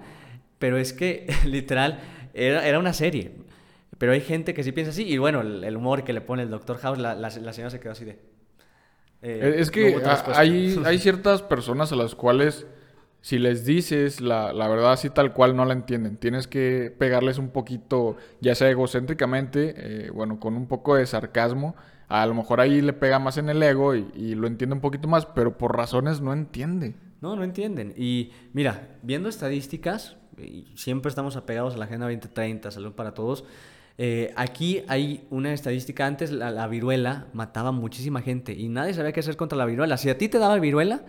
Pero 0.59 0.77
es 0.77 0.93
que, 0.93 1.27
literal, 1.45 1.99
era, 2.33 2.67
era 2.67 2.79
una 2.79 2.93
serie. 2.93 3.31
Pero 3.97 4.13
hay 4.13 4.21
gente 4.21 4.53
que 4.53 4.63
sí 4.63 4.71
piensa 4.71 4.91
así. 4.91 5.03
Y 5.03 5.17
bueno, 5.17 5.41
el, 5.41 5.75
humor 5.75 6.03
que 6.03 6.13
le 6.13 6.21
pone 6.21 6.43
el 6.43 6.49
Doctor 6.49 6.77
House, 6.77 6.97
la, 6.97 7.15
la, 7.15 7.29
señora 7.29 7.69
se 7.69 7.79
quedó 7.79 7.91
así 7.91 8.05
de... 8.05 8.19
Eh, 9.21 9.55
es 9.57 9.69
que 9.69 10.01
hay, 10.33 10.81
hay 10.85 10.97
ciertas 10.99 11.41
personas 11.41 11.91
a 11.91 11.97
las 11.97 12.15
cuales 12.15 12.65
si 13.21 13.37
les 13.37 13.65
dices 13.65 14.21
la, 14.21 14.53
la, 14.53 14.69
verdad 14.69 14.93
así 14.93 15.09
tal 15.09 15.33
cual 15.33 15.55
no 15.55 15.65
la 15.65 15.73
entienden. 15.73 16.17
Tienes 16.17 16.47
que 16.47 16.95
pegarles 16.97 17.37
un 17.37 17.49
poquito, 17.49 18.15
ya 18.39 18.55
sea 18.55 18.69
egocéntricamente, 18.69 19.73
eh, 19.75 20.09
bueno, 20.11 20.39
con 20.39 20.55
un 20.55 20.67
poco 20.67 20.95
de 20.95 21.05
sarcasmo. 21.05 21.75
A 22.07 22.25
lo 22.25 22.33
mejor 22.33 22.61
ahí 22.61 22.81
le 22.81 22.93
pega 22.93 23.19
más 23.19 23.37
en 23.37 23.49
el 23.49 23.61
ego 23.61 23.95
y, 23.95 24.09
y, 24.15 24.35
lo 24.35 24.47
entiende 24.47 24.75
un 24.75 24.81
poquito 24.81 25.07
más, 25.07 25.25
pero 25.25 25.57
por 25.57 25.75
razones 25.75 26.21
no 26.21 26.33
entiende. 26.33 26.95
No, 27.21 27.35
no 27.35 27.43
entienden. 27.43 27.93
Y 27.97 28.31
mira, 28.53 28.97
viendo 29.01 29.29
estadísticas, 29.29 30.15
siempre 30.75 31.09
estamos 31.09 31.35
apegados 31.35 31.75
a 31.75 31.77
la 31.77 31.85
Agenda 31.85 32.05
2030, 32.05 32.71
salud 32.71 32.93
para 32.93 33.13
todos. 33.13 33.43
Eh, 33.97 34.33
aquí 34.37 34.83
hay 34.87 35.27
una 35.29 35.53
estadística, 35.53 36.05
antes 36.05 36.31
la, 36.31 36.65
viruela 36.67 37.27
mataba 37.33 37.73
muchísima 37.73 38.21
gente 38.21 38.53
y 38.53 38.69
nadie 38.69 38.93
sabía 38.93 39.11
qué 39.11 39.19
hacer 39.19 39.35
contra 39.35 39.57
la 39.57 39.65
viruela. 39.65 39.97
Si 39.97 40.09
a 40.09 40.17
ti 40.17 40.29
te 40.29 40.39
daba 40.39 40.57
viruela, 40.59 41.03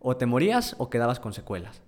O 0.00 0.16
te 0.16 0.26
morías 0.26 0.76
o 0.78 0.90
quedabas 0.90 1.18
con 1.18 1.32
secuelas. 1.32 1.82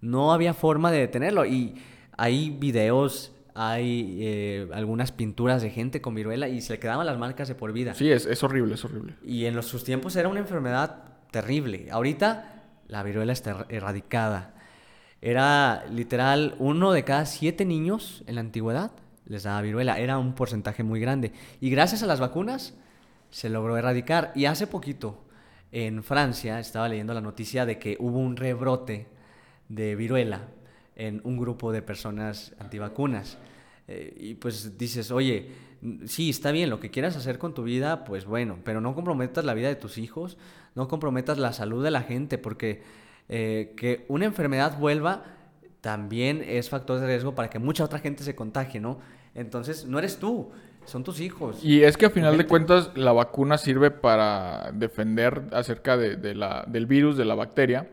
No 0.00 0.32
había 0.32 0.52
forma 0.52 0.92
de 0.92 0.98
detenerlo. 0.98 1.46
Y 1.46 1.74
hay 2.16 2.50
videos, 2.50 3.32
hay 3.54 4.18
eh, 4.20 4.68
algunas 4.74 5.12
pinturas 5.12 5.62
de 5.62 5.70
gente 5.70 6.02
con 6.02 6.14
viruela 6.14 6.46
y 6.46 6.60
se 6.60 6.74
le 6.74 6.78
quedaban 6.78 7.06
las 7.06 7.18
marcas 7.18 7.48
de 7.48 7.54
por 7.54 7.72
vida. 7.72 7.94
Sí, 7.94 8.12
es, 8.12 8.26
es 8.26 8.42
horrible, 8.44 8.74
es 8.74 8.84
horrible. 8.84 9.14
Y 9.24 9.46
en 9.46 9.56
los, 9.56 9.66
sus 9.66 9.82
tiempos 9.82 10.14
era 10.14 10.28
una 10.28 10.40
enfermedad 10.40 11.04
terrible. 11.30 11.88
Ahorita 11.90 12.53
la 12.88 13.02
viruela 13.02 13.32
está 13.32 13.66
erradicada. 13.68 14.54
Era 15.20 15.84
literal 15.90 16.54
uno 16.58 16.92
de 16.92 17.04
cada 17.04 17.26
siete 17.26 17.64
niños 17.64 18.22
en 18.26 18.34
la 18.34 18.42
antigüedad 18.42 18.92
les 19.26 19.44
daba 19.44 19.62
viruela. 19.62 19.98
Era 19.98 20.18
un 20.18 20.34
porcentaje 20.34 20.82
muy 20.82 21.00
grande. 21.00 21.32
Y 21.60 21.70
gracias 21.70 22.02
a 22.02 22.06
las 22.06 22.20
vacunas 22.20 22.74
se 23.30 23.48
logró 23.48 23.76
erradicar. 23.76 24.32
Y 24.34 24.44
hace 24.44 24.66
poquito 24.66 25.24
en 25.72 26.02
Francia 26.02 26.60
estaba 26.60 26.88
leyendo 26.88 27.14
la 27.14 27.20
noticia 27.20 27.66
de 27.66 27.78
que 27.78 27.96
hubo 27.98 28.18
un 28.18 28.36
rebrote 28.36 29.06
de 29.68 29.96
viruela 29.96 30.48
en 30.96 31.20
un 31.24 31.36
grupo 31.36 31.72
de 31.72 31.82
personas 31.82 32.54
antivacunas. 32.58 33.38
Eh, 33.88 34.14
y 34.18 34.34
pues 34.34 34.78
dices, 34.78 35.10
oye, 35.10 35.50
sí, 36.06 36.30
está 36.30 36.50
bien, 36.52 36.70
lo 36.70 36.80
que 36.80 36.90
quieras 36.90 37.16
hacer 37.16 37.38
con 37.38 37.54
tu 37.54 37.62
vida, 37.62 38.04
pues 38.04 38.24
bueno, 38.24 38.58
pero 38.64 38.80
no 38.80 38.94
comprometas 38.94 39.44
la 39.44 39.54
vida 39.54 39.68
de 39.68 39.76
tus 39.76 39.98
hijos, 39.98 40.36
no 40.74 40.88
comprometas 40.88 41.38
la 41.38 41.52
salud 41.52 41.84
de 41.84 41.90
la 41.90 42.02
gente, 42.02 42.38
porque 42.38 42.82
eh, 43.28 43.74
que 43.76 44.04
una 44.08 44.24
enfermedad 44.24 44.78
vuelva 44.78 45.24
también 45.80 46.42
es 46.46 46.70
factor 46.70 47.00
de 47.00 47.06
riesgo 47.06 47.34
para 47.34 47.50
que 47.50 47.58
mucha 47.58 47.84
otra 47.84 47.98
gente 47.98 48.24
se 48.24 48.34
contagie, 48.34 48.80
¿no? 48.80 48.98
Entonces, 49.34 49.84
no 49.86 49.98
eres 49.98 50.18
tú, 50.18 50.50
son 50.86 51.04
tus 51.04 51.20
hijos. 51.20 51.62
Y 51.62 51.82
es 51.82 51.96
que 51.96 52.06
a 52.06 52.10
final 52.10 52.38
de 52.38 52.46
cuentas 52.46 52.90
la 52.94 53.12
vacuna 53.12 53.58
sirve 53.58 53.90
para 53.90 54.70
defender 54.72 55.42
acerca 55.52 55.96
de, 55.96 56.34
la, 56.34 56.64
del 56.66 56.86
virus, 56.86 57.16
de 57.16 57.24
la 57.24 57.34
bacteria, 57.34 57.88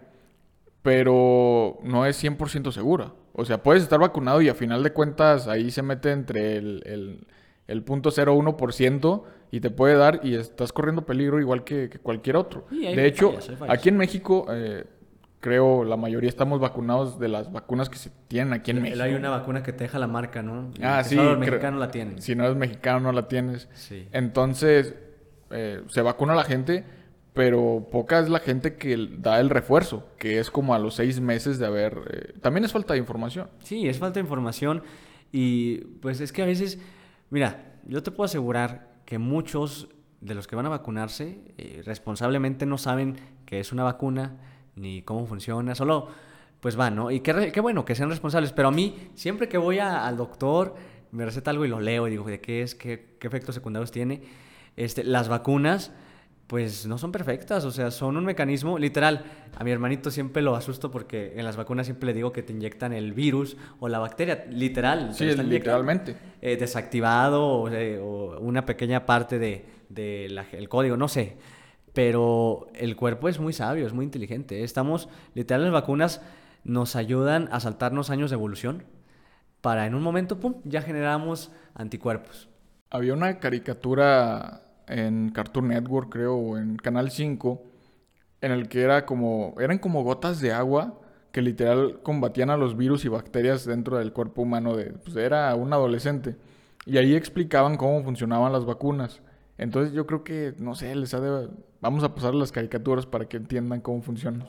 pero 0.81 1.79
no 1.83 2.05
es 2.05 2.23
100% 2.23 2.71
segura. 2.71 3.13
O 3.33 3.45
sea, 3.45 3.63
puedes 3.63 3.83
estar 3.83 3.99
vacunado 3.99 4.41
y 4.41 4.49
a 4.49 4.55
final 4.55 4.83
de 4.83 4.91
cuentas 4.91 5.47
ahí 5.47 5.71
se 5.71 5.81
mete 5.81 6.11
entre 6.11 6.57
el, 6.57 6.83
el, 6.85 7.27
el 7.71 7.85
.01% 7.85 9.23
y 9.51 9.59
te 9.59 9.69
puede 9.69 9.95
dar 9.95 10.21
y 10.23 10.35
estás 10.35 10.73
corriendo 10.73 11.05
peligro 11.05 11.39
igual 11.39 11.63
que, 11.63 11.89
cualquier 12.01 12.35
otro. 12.35 12.65
de 12.69 13.05
hecho, 13.05 13.33
aquí 13.67 13.89
en 13.89 13.97
México... 13.97 14.45
Eh, 14.49 14.85
creo 15.41 15.83
la 15.83 15.97
mayoría 15.97 16.29
estamos 16.29 16.59
vacunados 16.59 17.19
de 17.19 17.27
las 17.27 17.51
vacunas 17.51 17.89
que 17.89 17.97
se 17.97 18.11
tienen 18.27 18.53
aquí 18.53 18.71
en 18.71 18.83
México. 18.83 19.03
Hay 19.03 19.15
una 19.15 19.31
vacuna 19.31 19.63
que 19.63 19.73
te 19.73 19.85
deja 19.85 19.97
la 19.97 20.07
marca, 20.07 20.43
¿no? 20.43 20.71
Ah, 20.81 21.03
sí. 21.03 21.09
Si 21.09 21.15
no 21.15 21.35
mexicano 21.35 21.79
la 21.79 21.89
tienes. 21.89 22.23
Si 22.23 22.35
no 22.35 22.45
eres 22.45 22.55
mexicano 22.55 22.99
no 22.99 23.11
la 23.11 23.27
tienes. 23.27 23.67
Sí. 23.73 24.07
Entonces, 24.11 24.93
eh, 25.49 25.81
se 25.87 26.01
vacuna 26.01 26.35
la 26.35 26.43
gente, 26.43 26.85
pero 27.33 27.87
poca 27.91 28.19
es 28.19 28.29
la 28.29 28.39
gente 28.39 28.75
que 28.75 29.09
da 29.17 29.39
el 29.39 29.49
refuerzo, 29.49 30.07
que 30.17 30.39
es 30.39 30.51
como 30.51 30.75
a 30.75 30.79
los 30.79 30.95
seis 30.95 31.19
meses 31.19 31.59
de 31.59 31.65
haber... 31.65 31.97
Eh, 32.11 32.33
también 32.41 32.63
es 32.63 32.71
falta 32.71 32.93
de 32.93 32.99
información. 32.99 33.49
Sí, 33.63 33.87
es 33.87 33.97
falta 33.97 34.19
de 34.19 34.21
información 34.21 34.83
y 35.31 35.77
pues 36.01 36.21
es 36.21 36.31
que 36.31 36.43
a 36.43 36.45
veces, 36.45 36.79
mira, 37.31 37.79
yo 37.87 38.03
te 38.03 38.11
puedo 38.11 38.25
asegurar 38.25 38.91
que 39.05 39.17
muchos 39.17 39.89
de 40.21 40.35
los 40.35 40.47
que 40.47 40.55
van 40.55 40.67
a 40.67 40.69
vacunarse 40.69 41.39
eh, 41.57 41.81
responsablemente 41.83 42.67
no 42.67 42.77
saben 42.77 43.15
que 43.45 43.59
es 43.59 43.71
una 43.71 43.83
vacuna, 43.83 44.37
ni 44.75 45.01
cómo 45.01 45.25
funciona, 45.25 45.73
solo 45.73 46.07
pues 46.59 46.75
van, 46.75 46.95
¿no? 46.95 47.09
Y 47.09 47.21
qué, 47.21 47.51
qué 47.51 47.59
bueno 47.59 47.83
que 47.83 47.95
sean 47.95 48.09
responsables, 48.09 48.53
pero 48.53 48.67
a 48.67 48.71
mí 48.71 49.09
siempre 49.15 49.49
que 49.49 49.57
voy 49.57 49.79
al 49.79 50.15
doctor 50.15 50.75
me 51.11 51.25
receta 51.25 51.49
algo 51.49 51.65
y 51.65 51.67
lo 51.67 51.79
leo 51.79 52.07
y 52.07 52.11
digo 52.11 52.23
de 52.25 52.39
qué 52.39 52.61
es, 52.61 52.75
qué, 52.75 53.17
qué 53.19 53.27
efectos 53.27 53.55
secundarios 53.55 53.91
tiene. 53.91 54.21
Este, 54.77 55.03
las 55.03 55.27
vacunas 55.27 55.91
pues 56.51 56.85
no 56.85 56.97
son 56.97 57.13
perfectas, 57.13 57.63
o 57.63 57.71
sea, 57.71 57.91
son 57.91 58.17
un 58.17 58.25
mecanismo 58.25 58.77
literal. 58.77 59.23
A 59.55 59.63
mi 59.63 59.71
hermanito 59.71 60.11
siempre 60.11 60.41
lo 60.41 60.53
asusto 60.53 60.91
porque 60.91 61.31
en 61.37 61.45
las 61.45 61.55
vacunas 61.55 61.87
siempre 61.87 62.07
le 62.07 62.13
digo 62.13 62.33
que 62.33 62.43
te 62.43 62.51
inyectan 62.51 62.91
el 62.91 63.13
virus 63.13 63.55
o 63.79 63.87
la 63.87 63.99
bacteria, 63.99 64.43
literal. 64.49 65.15
Sí, 65.15 65.33
literalmente. 65.33 66.17
Eh, 66.41 66.57
desactivado 66.57 67.41
o, 67.41 67.69
o, 67.69 68.39
una 68.41 68.65
pequeña 68.65 69.05
parte 69.05 69.39
del 69.39 69.63
de, 69.87 70.25
el 70.51 70.67
código, 70.67 70.97
no 70.97 71.07
sé. 71.07 71.37
Pero 71.93 72.67
el 72.73 72.97
cuerpo 72.97 73.29
es 73.29 73.39
muy 73.39 73.53
sabio, 73.53 73.87
es 73.87 73.93
muy 73.93 74.03
inteligente. 74.03 74.65
Estamos, 74.65 75.07
literal, 75.33 75.63
las 75.63 75.71
vacunas 75.71 76.21
nos 76.65 76.97
ayudan 76.97 77.47
a 77.53 77.61
saltarnos 77.61 78.09
años 78.09 78.29
de 78.29 78.33
evolución 78.33 78.83
para 79.61 79.85
en 79.85 79.95
un 79.95 80.03
momento, 80.03 80.41
pum, 80.41 80.55
ya 80.65 80.81
generamos 80.81 81.49
anticuerpos. 81.75 82.49
Había 82.89 83.13
una 83.13 83.39
caricatura 83.39 84.63
en 84.91 85.31
Cartoon 85.31 85.69
Network, 85.69 86.11
creo, 86.11 86.35
o 86.35 86.57
en 86.57 86.75
Canal 86.77 87.11
5, 87.11 87.63
en 88.41 88.51
el 88.51 88.67
que 88.67 88.81
era 88.81 89.05
como, 89.05 89.55
eran 89.59 89.79
como 89.79 90.03
gotas 90.03 90.41
de 90.41 90.51
agua 90.51 90.99
que 91.31 91.41
literal 91.41 92.01
combatían 92.03 92.49
a 92.49 92.57
los 92.57 92.75
virus 92.75 93.05
y 93.05 93.07
bacterias 93.07 93.65
dentro 93.65 93.97
del 93.97 94.11
cuerpo 94.13 94.41
humano. 94.41 94.75
De, 94.75 94.91
pues 94.91 95.15
era 95.15 95.55
un 95.55 95.71
adolescente. 95.73 96.35
Y 96.85 96.97
ahí 96.97 97.15
explicaban 97.15 97.77
cómo 97.77 98.03
funcionaban 98.03 98.51
las 98.51 98.65
vacunas. 98.65 99.21
Entonces 99.57 99.93
yo 99.93 100.05
creo 100.05 100.23
que, 100.23 100.53
no 100.57 100.75
sé, 100.75 100.93
les 100.95 101.13
ha 101.13 101.19
de... 101.19 101.49
Vamos 101.79 102.03
a 102.03 102.13
pasar 102.13 102.35
las 102.35 102.51
caricaturas 102.51 103.05
para 103.05 103.25
que 103.25 103.37
entiendan 103.37 103.81
cómo 103.81 104.01
funciona. 104.01 104.45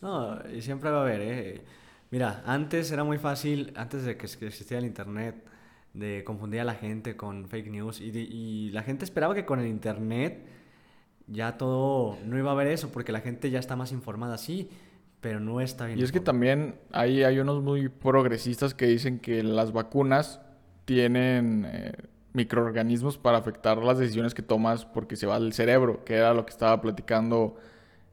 No, 0.00 0.38
y 0.50 0.60
siempre 0.60 0.90
va 0.90 0.98
a 0.98 1.02
haber, 1.02 1.20
¿eh? 1.22 1.64
Mira, 2.10 2.42
antes 2.46 2.90
era 2.90 3.04
muy 3.04 3.18
fácil, 3.18 3.72
antes 3.76 4.04
de 4.04 4.16
que 4.16 4.26
existiera 4.26 4.78
el 4.78 4.86
Internet, 4.86 5.44
de 5.94 6.24
confundir 6.24 6.60
a 6.60 6.64
la 6.64 6.74
gente 6.74 7.16
con 7.16 7.48
fake 7.48 7.70
news. 7.70 8.00
Y, 8.00 8.10
y 8.16 8.70
la 8.70 8.82
gente 8.82 9.04
esperaba 9.04 9.34
que 9.34 9.44
con 9.44 9.60
el 9.60 9.66
Internet 9.66 10.46
ya 11.26 11.58
todo, 11.58 12.16
no 12.24 12.38
iba 12.38 12.50
a 12.50 12.52
haber 12.52 12.68
eso, 12.68 12.90
porque 12.90 13.12
la 13.12 13.20
gente 13.20 13.50
ya 13.50 13.58
está 13.58 13.76
más 13.76 13.92
informada, 13.92 14.38
sí, 14.38 14.70
pero 15.20 15.40
no 15.40 15.60
está 15.60 15.86
bien. 15.86 15.98
Y 15.98 16.02
es 16.02 16.12
que 16.12 16.20
también 16.20 16.76
hay, 16.92 17.22
hay 17.22 17.38
unos 17.38 17.62
muy 17.62 17.88
progresistas 17.88 18.74
que 18.74 18.86
dicen 18.86 19.18
que 19.18 19.42
las 19.42 19.72
vacunas 19.72 20.40
tienen... 20.84 21.66
Eh, 21.68 21.92
microorganismos 22.32 23.18
para 23.18 23.38
afectar 23.38 23.78
las 23.78 23.98
decisiones 23.98 24.34
que 24.34 24.42
tomas 24.42 24.84
porque 24.84 25.16
se 25.16 25.26
va 25.26 25.36
al 25.36 25.52
cerebro, 25.52 26.04
que 26.04 26.14
era 26.14 26.34
lo 26.34 26.44
que 26.44 26.50
estaba 26.50 26.80
platicando, 26.80 27.56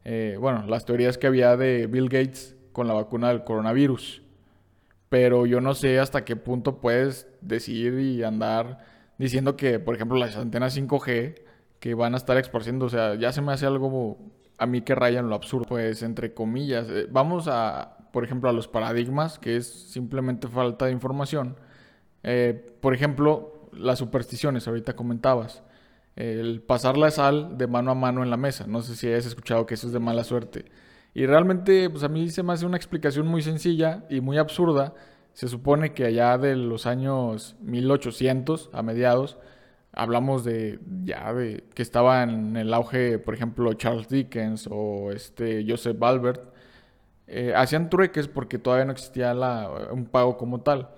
eh, 0.04 0.36
bueno, 0.40 0.66
las 0.66 0.84
teorías 0.84 1.18
que 1.18 1.26
había 1.26 1.56
de 1.56 1.86
Bill 1.86 2.08
Gates 2.08 2.56
con 2.72 2.88
la 2.88 2.94
vacuna 2.94 3.28
del 3.28 3.44
coronavirus. 3.44 4.22
Pero 5.08 5.46
yo 5.46 5.60
no 5.60 5.74
sé 5.74 6.00
hasta 6.00 6.24
qué 6.24 6.36
punto 6.36 6.80
puedes 6.80 7.28
decir 7.40 7.98
y 8.00 8.22
andar 8.24 8.78
diciendo 9.18 9.56
que, 9.56 9.78
por 9.78 9.94
ejemplo, 9.94 10.18
las 10.18 10.36
antenas 10.36 10.76
5G 10.76 11.42
que 11.80 11.94
van 11.94 12.14
a 12.14 12.16
estar 12.16 12.36
esparciendo, 12.38 12.86
o 12.86 12.88
sea, 12.88 13.14
ya 13.14 13.32
se 13.32 13.42
me 13.42 13.52
hace 13.52 13.66
algo 13.66 14.18
a 14.58 14.66
mí 14.66 14.80
que 14.82 14.94
rayan 14.94 15.28
lo 15.28 15.34
absurdo, 15.34 15.66
pues 15.68 16.02
entre 16.02 16.34
comillas. 16.34 16.88
Eh, 16.88 17.06
vamos 17.10 17.48
a, 17.48 17.98
por 18.12 18.24
ejemplo, 18.24 18.48
a 18.48 18.52
los 18.52 18.68
paradigmas, 18.68 19.38
que 19.38 19.56
es 19.56 19.66
simplemente 19.66 20.48
falta 20.48 20.86
de 20.86 20.92
información. 20.92 21.56
Eh, 22.22 22.76
por 22.80 22.94
ejemplo, 22.94 23.68
las 23.72 23.98
supersticiones, 23.98 24.66
ahorita 24.66 24.96
comentabas. 24.96 25.62
El 26.16 26.62
pasar 26.62 26.96
la 26.96 27.10
sal 27.10 27.58
de 27.58 27.66
mano 27.66 27.90
a 27.90 27.94
mano 27.94 28.22
en 28.22 28.30
la 28.30 28.38
mesa. 28.38 28.66
No 28.66 28.80
sé 28.82 28.96
si 28.96 29.06
hayas 29.06 29.26
escuchado 29.26 29.66
que 29.66 29.74
eso 29.74 29.86
es 29.86 29.92
de 29.92 29.98
mala 30.00 30.24
suerte. 30.24 30.64
Y 31.16 31.24
realmente, 31.24 31.88
pues 31.88 32.04
a 32.04 32.08
mí 32.08 32.28
se 32.28 32.42
me 32.42 32.52
hace 32.52 32.66
una 32.66 32.76
explicación 32.76 33.26
muy 33.26 33.40
sencilla 33.40 34.04
y 34.10 34.20
muy 34.20 34.36
absurda. 34.36 34.92
Se 35.32 35.48
supone 35.48 35.94
que 35.94 36.04
allá 36.04 36.36
de 36.36 36.56
los 36.56 36.84
años 36.84 37.56
1800 37.62 38.68
a 38.74 38.82
mediados, 38.82 39.38
hablamos 39.92 40.44
de 40.44 40.78
ya 41.04 41.32
de 41.32 41.64
que 41.74 41.80
estaba 41.80 42.22
en 42.22 42.58
el 42.58 42.74
auge, 42.74 43.18
por 43.18 43.32
ejemplo, 43.32 43.72
Charles 43.72 44.10
Dickens 44.10 44.68
o 44.70 45.10
este 45.10 45.64
Joseph 45.66 46.02
Albert, 46.02 46.52
eh, 47.28 47.54
hacían 47.56 47.88
trueques 47.88 48.28
porque 48.28 48.58
todavía 48.58 48.84
no 48.84 48.92
existía 48.92 49.34
un 49.90 50.04
pago 50.04 50.36
como 50.36 50.60
tal. 50.60 50.90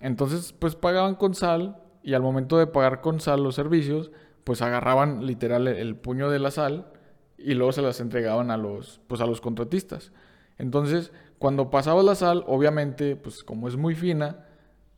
Entonces, 0.00 0.52
pues 0.52 0.74
pagaban 0.74 1.14
con 1.14 1.36
sal 1.36 1.76
y 2.02 2.14
al 2.14 2.22
momento 2.22 2.58
de 2.58 2.66
pagar 2.66 3.00
con 3.00 3.20
sal 3.20 3.44
los 3.44 3.54
servicios, 3.54 4.10
pues 4.42 4.60
agarraban 4.60 5.24
literal 5.24 5.68
el, 5.68 5.94
puño 5.94 6.30
de 6.30 6.40
la 6.40 6.50
sal 6.50 6.91
y 7.44 7.54
luego 7.54 7.72
se 7.72 7.82
las 7.82 8.00
entregaban 8.00 8.50
a 8.50 8.56
los, 8.56 9.00
pues 9.06 9.20
a 9.20 9.26
los 9.26 9.40
contratistas. 9.40 10.12
Entonces, 10.58 11.12
cuando 11.38 11.70
pasaba 11.70 12.02
la 12.02 12.14
sal, 12.14 12.44
obviamente, 12.46 13.16
pues 13.16 13.42
como 13.42 13.68
es 13.68 13.76
muy 13.76 13.94
fina, 13.94 14.46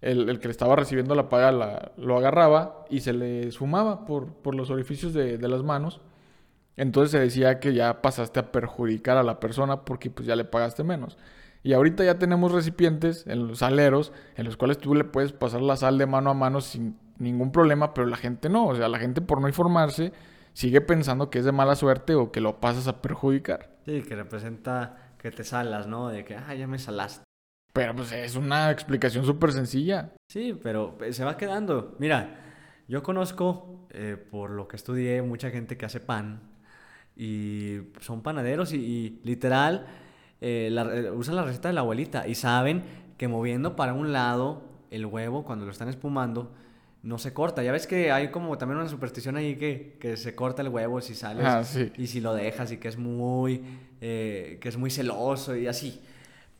el, 0.00 0.38
que 0.38 0.48
le 0.48 0.52
estaba 0.52 0.76
recibiendo 0.76 1.14
la 1.14 1.30
paga 1.30 1.50
la, 1.50 1.92
lo 1.96 2.18
agarraba 2.18 2.84
y 2.90 3.00
se 3.00 3.14
le 3.14 3.50
sumaba 3.50 4.04
por, 4.04 4.34
por 4.34 4.54
los 4.54 4.70
orificios 4.70 5.14
de, 5.14 5.38
de, 5.38 5.48
las 5.48 5.62
manos. 5.62 6.02
Entonces 6.76 7.12
se 7.12 7.18
decía 7.18 7.60
que 7.60 7.72
ya 7.72 8.02
pasaste 8.02 8.40
a 8.40 8.52
perjudicar 8.52 9.16
a 9.16 9.22
la 9.22 9.40
persona 9.40 9.84
porque 9.84 10.10
pues 10.10 10.26
ya 10.26 10.36
le 10.36 10.44
pagaste 10.44 10.84
menos. 10.84 11.16
Y 11.62 11.72
ahorita 11.72 12.04
ya 12.04 12.18
tenemos 12.18 12.52
recipientes 12.52 13.26
en 13.26 13.48
los 13.48 13.60
saleros 13.60 14.12
en 14.36 14.44
los 14.44 14.58
cuales 14.58 14.76
tú 14.76 14.94
le 14.94 15.04
puedes 15.04 15.32
pasar 15.32 15.62
la 15.62 15.76
sal 15.76 15.96
de 15.96 16.04
mano 16.04 16.28
a 16.28 16.34
mano 16.34 16.60
sin 16.60 16.98
ningún 17.18 17.52
problema, 17.52 17.94
pero 17.94 18.06
la 18.06 18.16
gente 18.16 18.50
no. 18.50 18.66
O 18.66 18.74
sea, 18.74 18.88
la 18.88 18.98
gente 18.98 19.22
por 19.22 19.40
no 19.40 19.48
informarse 19.48 20.12
sigue 20.54 20.80
pensando 20.80 21.28
que 21.28 21.40
es 21.40 21.44
de 21.44 21.52
mala 21.52 21.74
suerte 21.76 22.14
o 22.14 22.32
que 22.32 22.40
lo 22.40 22.60
pasas 22.60 22.88
a 22.88 23.02
perjudicar. 23.02 23.76
Sí, 23.84 24.00
que 24.02 24.16
representa 24.16 25.12
que 25.18 25.30
te 25.30 25.44
salas, 25.44 25.86
¿no? 25.86 26.08
De 26.08 26.24
que, 26.24 26.36
ah, 26.36 26.54
ya 26.54 26.66
me 26.66 26.78
salaste. 26.78 27.22
Pero 27.74 27.94
pues 27.94 28.12
es 28.12 28.36
una 28.36 28.70
explicación 28.70 29.26
súper 29.26 29.52
sencilla. 29.52 30.12
Sí, 30.30 30.58
pero 30.62 30.96
eh, 31.02 31.12
se 31.12 31.24
va 31.24 31.36
quedando. 31.36 31.96
Mira, 31.98 32.36
yo 32.88 33.02
conozco, 33.02 33.86
eh, 33.90 34.16
por 34.16 34.50
lo 34.50 34.66
que 34.68 34.76
estudié, 34.76 35.20
mucha 35.22 35.50
gente 35.50 35.76
que 35.76 35.84
hace 35.84 36.00
pan 36.00 36.40
y 37.16 37.78
son 38.00 38.22
panaderos 38.22 38.72
y, 38.72 38.76
y 38.78 39.20
literal 39.24 39.86
eh, 40.40 40.68
la- 40.72 40.82
eh, 40.94 41.10
usan 41.10 41.36
la 41.36 41.44
receta 41.44 41.68
de 41.68 41.74
la 41.74 41.80
abuelita 41.80 42.26
y 42.26 42.34
saben 42.34 42.82
que 43.18 43.28
moviendo 43.28 43.76
para 43.76 43.94
un 43.94 44.12
lado 44.12 44.62
el 44.90 45.06
huevo 45.06 45.44
cuando 45.44 45.64
lo 45.64 45.70
están 45.70 45.88
espumando 45.88 46.52
no 47.04 47.18
se 47.18 47.32
corta. 47.32 47.62
Ya 47.62 47.70
ves 47.70 47.86
que 47.86 48.10
hay 48.10 48.30
como 48.32 48.58
también 48.58 48.80
una 48.80 48.88
superstición 48.88 49.36
ahí 49.36 49.54
que, 49.56 49.96
que 50.00 50.16
se 50.16 50.34
corta 50.34 50.62
el 50.62 50.68
huevo 50.70 51.00
si 51.00 51.14
sales 51.14 51.44
Ah, 51.46 51.62
sí. 51.62 51.92
y 51.96 52.06
si 52.08 52.20
lo 52.20 52.34
dejas 52.34 52.72
y 52.72 52.78
que 52.78 52.88
es 52.88 52.96
muy 52.98 53.62
eh, 54.00 54.58
que 54.60 54.68
es 54.68 54.76
muy 54.76 54.90
celoso 54.90 55.54
y 55.54 55.66
así. 55.68 56.00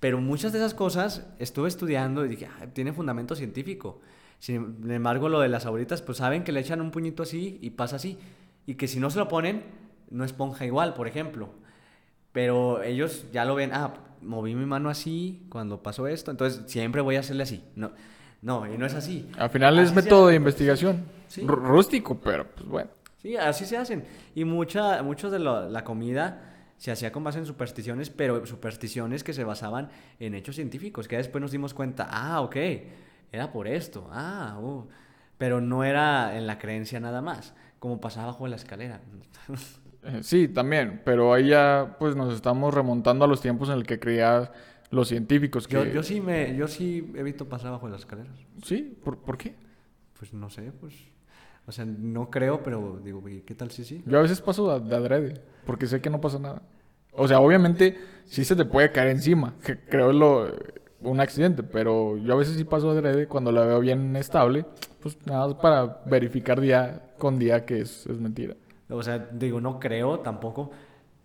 Pero 0.00 0.20
muchas 0.20 0.52
de 0.52 0.58
esas 0.58 0.74
cosas 0.74 1.26
estuve 1.38 1.68
estudiando 1.68 2.24
y 2.24 2.28
dije, 2.28 2.46
"Ah, 2.46 2.66
tiene 2.72 2.92
fundamento 2.92 3.34
científico. 3.34 4.00
Sin 4.38 4.90
embargo, 4.90 5.28
lo 5.30 5.40
de 5.40 5.48
las 5.48 5.64
abuelitas, 5.66 6.02
pues 6.02 6.18
saben 6.18 6.44
que 6.44 6.52
le 6.52 6.60
echan 6.60 6.80
un 6.82 6.90
puñito 6.90 7.22
así 7.22 7.58
y 7.62 7.70
pasa 7.70 7.96
así. 7.96 8.18
Y 8.66 8.74
que 8.74 8.86
si 8.86 9.00
no 9.00 9.08
se 9.10 9.18
lo 9.18 9.28
ponen, 9.28 9.62
no 10.10 10.24
esponja 10.24 10.66
igual, 10.66 10.92
por 10.94 11.08
ejemplo. 11.08 11.48
Pero 12.32 12.82
ellos 12.82 13.26
ya 13.32 13.44
lo 13.44 13.54
ven, 13.54 13.70
ah, 13.72 13.94
moví 14.20 14.54
mi 14.54 14.66
mano 14.66 14.90
así 14.90 15.46
cuando 15.48 15.82
pasó 15.82 16.06
esto, 16.08 16.30
entonces 16.30 16.62
siempre 16.66 17.00
voy 17.00 17.16
a 17.16 17.20
hacerle 17.20 17.44
así. 17.44 17.62
No, 17.76 17.92
no, 18.44 18.72
y 18.72 18.78
no 18.78 18.86
es 18.86 18.94
así. 18.94 19.28
Al 19.38 19.50
final 19.50 19.78
es 19.80 19.86
Así 19.86 19.96
método 19.96 20.28
de 20.28 20.36
investigación. 20.36 21.04
Sí. 21.28 21.42
Rú- 21.42 21.56
Rústico, 21.56 22.20
pero 22.20 22.46
pues 22.46 22.66
bueno. 22.68 22.90
Sí, 23.20 23.36
así 23.36 23.64
se 23.64 23.76
hacen. 23.76 24.04
Y 24.34 24.44
mucha, 24.44 25.02
mucho 25.02 25.30
de 25.30 25.38
la 25.40 25.82
comida 25.82 26.50
se 26.76 26.90
hacía 26.92 27.10
con 27.10 27.24
base 27.24 27.38
en 27.38 27.46
supersticiones, 27.46 28.10
pero 28.10 28.44
supersticiones 28.46 29.24
que 29.24 29.32
se 29.32 29.44
basaban 29.44 29.88
en 30.20 30.34
hechos 30.34 30.56
científicos, 30.56 31.08
que 31.08 31.16
después 31.16 31.40
nos 31.40 31.50
dimos 31.50 31.72
cuenta, 31.72 32.06
ah, 32.10 32.40
ok, 32.42 32.56
era 33.32 33.50
por 33.50 33.66
esto, 33.66 34.08
ah, 34.12 34.58
uh", 34.60 34.86
pero 35.38 35.60
no 35.60 35.82
era 35.84 36.36
en 36.36 36.46
la 36.46 36.58
creencia 36.58 37.00
nada 37.00 37.22
más, 37.22 37.54
como 37.78 38.00
pasaba 38.00 38.26
bajo 38.26 38.46
la 38.46 38.56
escalera. 38.56 39.00
Sí, 40.20 40.48
también, 40.48 41.00
pero 41.02 41.32
ahí 41.32 41.48
ya 41.48 41.96
pues 41.98 42.14
nos 42.14 42.34
estamos 42.34 42.74
remontando 42.74 43.24
a 43.24 43.28
los 43.28 43.40
tiempos 43.40 43.70
en 43.70 43.76
el 43.76 43.86
que 43.86 43.98
creían 43.98 44.50
los 44.91 45.09
científicos 45.09 45.67
que... 45.67 45.75
Yo, 45.75 45.85
yo 45.85 46.03
sí 46.03 46.21
me, 46.21 46.57
yo 46.57 46.69
sí 46.69 47.12
evito 47.14 47.49
pasar 47.49 47.73
bajo 47.73 47.88
las 47.88 48.00
escaleras. 48.00 48.37
Sí, 48.62 48.97
¿por, 49.03 49.19
por 49.19 49.37
qué? 49.37 49.55
Pues 50.19 50.33
no 50.33 50.50
sé, 50.50 50.73
pues, 50.81 50.95
o 51.67 51.73
sea, 51.73 51.85
no 51.85 52.31
creo, 52.31 52.62
pero 52.62 53.00
digo, 53.03 53.21
"Oye, 53.25 53.43
¿qué 53.43 53.55
tal 53.55 53.71
si 53.71 53.85
sí? 53.85 54.03
Yo 54.07 54.19
a 54.19 54.23
veces 54.23 54.41
paso 54.41 54.79
de, 54.79 54.88
de 54.88 54.97
adrede, 54.97 55.43
porque 55.67 55.87
sé 55.87 56.00
que 56.00 56.11
no 56.11 56.21
pasa 56.21 56.38
nada. 56.38 56.62
O 57.12 57.29
sea, 57.29 57.41
obviamente 57.41 57.97
sí 58.25 58.45
se 58.45 58.57
te 58.57 58.64
puede 58.64 58.91
caer 58.93 59.09
encima, 59.09 59.55
que 59.64 59.79
creo 59.79 60.11
es 60.11 60.17
lo, 60.17 60.53
un 61.00 61.21
accidente, 61.21 61.62
pero 61.62 62.17
yo 62.17 62.33
a 62.33 62.37
veces 62.37 62.57
sí 62.57 62.64
paso 62.64 62.93
de 62.93 62.99
adrede 62.99 63.26
cuando 63.26 63.53
la 63.53 63.64
veo 63.64 63.81
bien 63.81 64.17
estable, 64.17 64.64
pues 65.00 65.19
nada 65.26 65.47
más 65.47 65.57
para 65.57 66.03
verificar 66.07 66.61
día 66.61 67.12
con 67.19 67.38
día 67.38 67.64
que 67.64 67.81
es, 67.81 68.07
es 68.07 68.19
mentira. 68.19 68.57
O 68.88 69.03
sea, 69.03 69.19
digo, 69.19 69.61
no 69.61 69.79
creo 69.79 70.21
tampoco, 70.21 70.71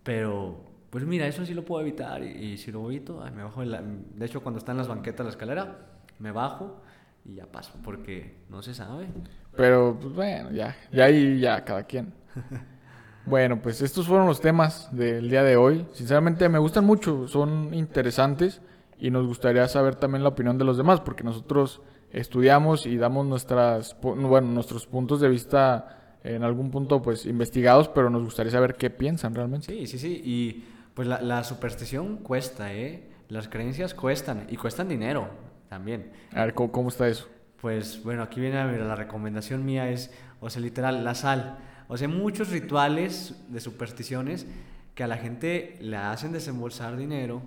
pero 0.04 0.64
pues 0.90 1.06
mira, 1.06 1.28
eso 1.28 1.46
sí 1.46 1.54
lo 1.54 1.64
puedo 1.66 1.82
evitar. 1.82 2.24
Y, 2.24 2.28
y 2.54 2.58
si 2.58 2.72
lo 2.72 2.86
evito, 2.90 3.22
ay, 3.24 3.32
me 3.32 3.44
bajo. 3.44 3.62
de 3.62 3.68
la- 3.68 3.82
de 3.82 4.26
hecho, 4.26 4.42
cuando 4.42 4.60
está 4.60 4.72
en 4.72 4.78
las 4.80 4.88
banquetas 4.88 5.26
la 5.26 5.32
escalera, 5.32 5.78
me 6.20 6.32
bajo 6.32 6.82
y 7.26 7.36
ya 7.36 7.46
paso, 7.46 7.74
porque 7.84 8.36
no 8.50 8.62
se 8.62 8.74
sabe. 8.74 9.08
Pero 9.56 9.98
pues 10.02 10.14
bueno, 10.14 10.52
ya, 10.52 10.76
ya 10.92 11.06
ahí 11.06 11.40
ya 11.40 11.64
cada 11.64 11.84
quien. 11.84 12.14
Bueno, 13.26 13.62
pues 13.62 13.82
estos 13.84 14.08
fueron 14.08 14.26
los 14.26 14.42
temas 14.42 14.90
del 14.92 15.30
día 15.30 15.44
de 15.44 15.56
hoy. 15.56 15.86
Sinceramente 15.94 16.50
me 16.50 16.58
gustan 16.58 16.84
mucho, 16.86 17.28
son 17.28 17.74
interesantes 17.76 18.60
y 18.98 19.12
nos 19.12 19.28
gustaría 19.28 19.68
saber 19.68 19.96
también 19.96 20.24
la 20.24 20.30
opinión 20.30 20.58
de 20.58 20.64
los 20.66 20.78
demás, 20.78 21.00
porque 21.02 21.24
nosotros 21.24 21.82
estudiamos 22.12 22.88
y 22.88 22.98
damos 22.98 23.28
nuestras, 23.28 23.96
bueno, 24.02 24.48
nuestros 24.48 24.88
puntos 24.88 25.22
de 25.22 25.30
vista 25.30 26.18
en 26.24 26.44
algún 26.44 26.72
punto 26.72 27.04
pues 27.04 27.28
investigados, 27.28 27.88
pero 27.90 28.10
nos 28.10 28.24
gustaría 28.24 28.52
saber 28.52 28.74
qué 28.76 28.90
piensan 28.90 29.36
realmente. 29.36 29.68
Sí, 29.68 29.86
sí, 29.86 30.00
sí. 30.00 30.22
Y 30.26 30.66
pues 31.00 31.08
la, 31.08 31.22
la 31.22 31.46
superstición 31.46 32.18
cuesta, 32.18 32.74
¿eh? 32.74 33.08
Las 33.30 33.48
creencias 33.48 33.94
cuestan 33.94 34.48
y 34.50 34.58
cuestan 34.58 34.90
dinero 34.90 35.30
también. 35.70 36.12
A 36.34 36.44
ver, 36.44 36.54
¿cómo, 36.54 36.74
cómo 36.74 36.90
está 36.90 37.08
eso? 37.08 37.30
Pues 37.62 38.04
bueno, 38.04 38.22
aquí 38.22 38.42
viene 38.42 38.62
mira, 38.66 38.84
la 38.84 38.98
recomendación 38.98 39.64
mía 39.64 39.90
es, 39.90 40.12
o 40.42 40.50
sea, 40.50 40.62
literal, 40.62 41.06
la 41.06 41.16
sal. 41.16 41.58
O 41.88 41.96
sea, 41.96 42.10
muchos 42.10 42.50
rituales 42.50 43.34
de 43.48 43.62
supersticiones 43.62 44.46
que 44.94 45.06
a 45.06 45.08
la 45.08 45.16
gente 45.16 45.78
le 45.80 45.96
hacen 45.96 46.34
desembolsar 46.34 46.98
dinero, 46.98 47.44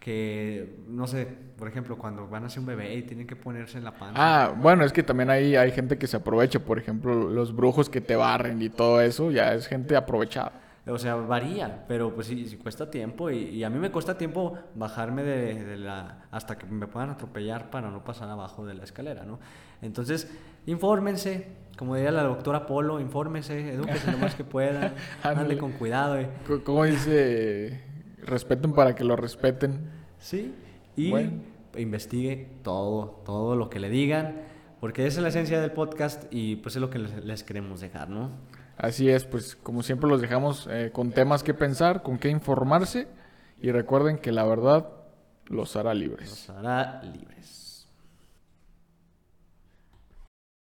que, 0.00 0.80
no 0.88 1.06
sé, 1.06 1.28
por 1.56 1.68
ejemplo, 1.68 1.98
cuando 1.98 2.26
van 2.26 2.42
a 2.42 2.46
hacer 2.48 2.58
un 2.58 2.66
bebé 2.66 2.96
y 2.96 3.02
tienen 3.02 3.28
que 3.28 3.36
ponerse 3.36 3.78
en 3.78 3.84
la 3.84 3.92
panza. 3.92 4.14
Ah, 4.16 4.52
bueno, 4.56 4.84
es 4.84 4.92
que 4.92 5.04
también 5.04 5.30
hay, 5.30 5.54
hay 5.54 5.70
gente 5.70 5.98
que 5.98 6.08
se 6.08 6.16
aprovecha, 6.16 6.58
por 6.58 6.80
ejemplo, 6.80 7.14
los 7.30 7.54
brujos 7.54 7.88
que 7.88 8.00
te 8.00 8.16
barren 8.16 8.60
y 8.60 8.70
todo 8.70 9.00
eso, 9.00 9.30
ya 9.30 9.54
es 9.54 9.68
gente 9.68 9.94
aprovechada. 9.94 10.66
O 10.88 10.98
sea, 10.98 11.14
varía, 11.16 11.84
pero 11.86 12.14
pues 12.14 12.26
sí, 12.28 12.46
sí 12.46 12.56
cuesta 12.56 12.90
tiempo 12.90 13.30
y, 13.30 13.36
y 13.50 13.64
a 13.64 13.70
mí 13.70 13.78
me 13.78 13.90
cuesta 13.90 14.16
tiempo 14.16 14.58
bajarme 14.74 15.22
de, 15.22 15.64
de 15.64 15.76
la... 15.76 16.26
hasta 16.30 16.56
que 16.56 16.66
me 16.66 16.86
puedan 16.86 17.10
atropellar 17.10 17.70
para 17.70 17.90
no 17.90 18.04
pasar 18.04 18.28
abajo 18.30 18.64
de 18.66 18.74
la 18.74 18.84
escalera, 18.84 19.24
¿no? 19.24 19.38
Entonces, 19.82 20.30
infórmense, 20.66 21.46
como 21.76 21.94
diría 21.94 22.10
la 22.10 22.22
doctora 22.22 22.66
Polo, 22.66 23.00
infórmense, 23.00 23.74
edúquese 23.74 24.10
lo 24.10 24.18
más 24.18 24.34
que 24.34 24.44
puedan, 24.44 24.94
ande 25.22 25.58
con 25.58 25.72
cuidado, 25.72 26.18
eh. 26.18 26.28
¿Cómo 26.64 26.84
dice? 26.84 27.82
Respeten 28.24 28.72
para 28.72 28.94
que 28.94 29.04
lo 29.04 29.14
respeten. 29.16 29.90
Sí, 30.18 30.54
y 30.96 31.10
Bueno. 31.10 31.30
investigue 31.76 32.48
todo, 32.62 33.22
todo 33.24 33.56
lo 33.56 33.70
que 33.70 33.78
le 33.78 33.88
digan, 33.90 34.36
porque 34.80 35.06
esa 35.06 35.18
es 35.20 35.22
la 35.22 35.28
esencia 35.28 35.60
del 35.60 35.72
podcast 35.72 36.24
y 36.30 36.56
pues 36.56 36.76
es 36.76 36.80
lo 36.80 36.90
que 36.90 36.98
les, 36.98 37.24
les 37.24 37.44
queremos 37.44 37.80
dejar, 37.80 38.08
¿no? 38.08 38.30
Así 38.78 39.10
es, 39.10 39.24
pues 39.24 39.56
como 39.56 39.82
siempre 39.82 40.08
los 40.08 40.20
dejamos 40.20 40.68
eh, 40.70 40.90
con 40.92 41.10
temas 41.10 41.42
que 41.42 41.52
pensar, 41.52 42.02
con 42.02 42.16
qué 42.16 42.28
informarse 42.30 43.08
y 43.60 43.72
recuerden 43.72 44.18
que 44.18 44.30
la 44.30 44.44
verdad 44.44 44.88
los 45.46 45.74
hará 45.74 45.94
libres. 45.94 46.30
Los 46.30 46.50
hará 46.50 47.02
libres. 47.02 47.67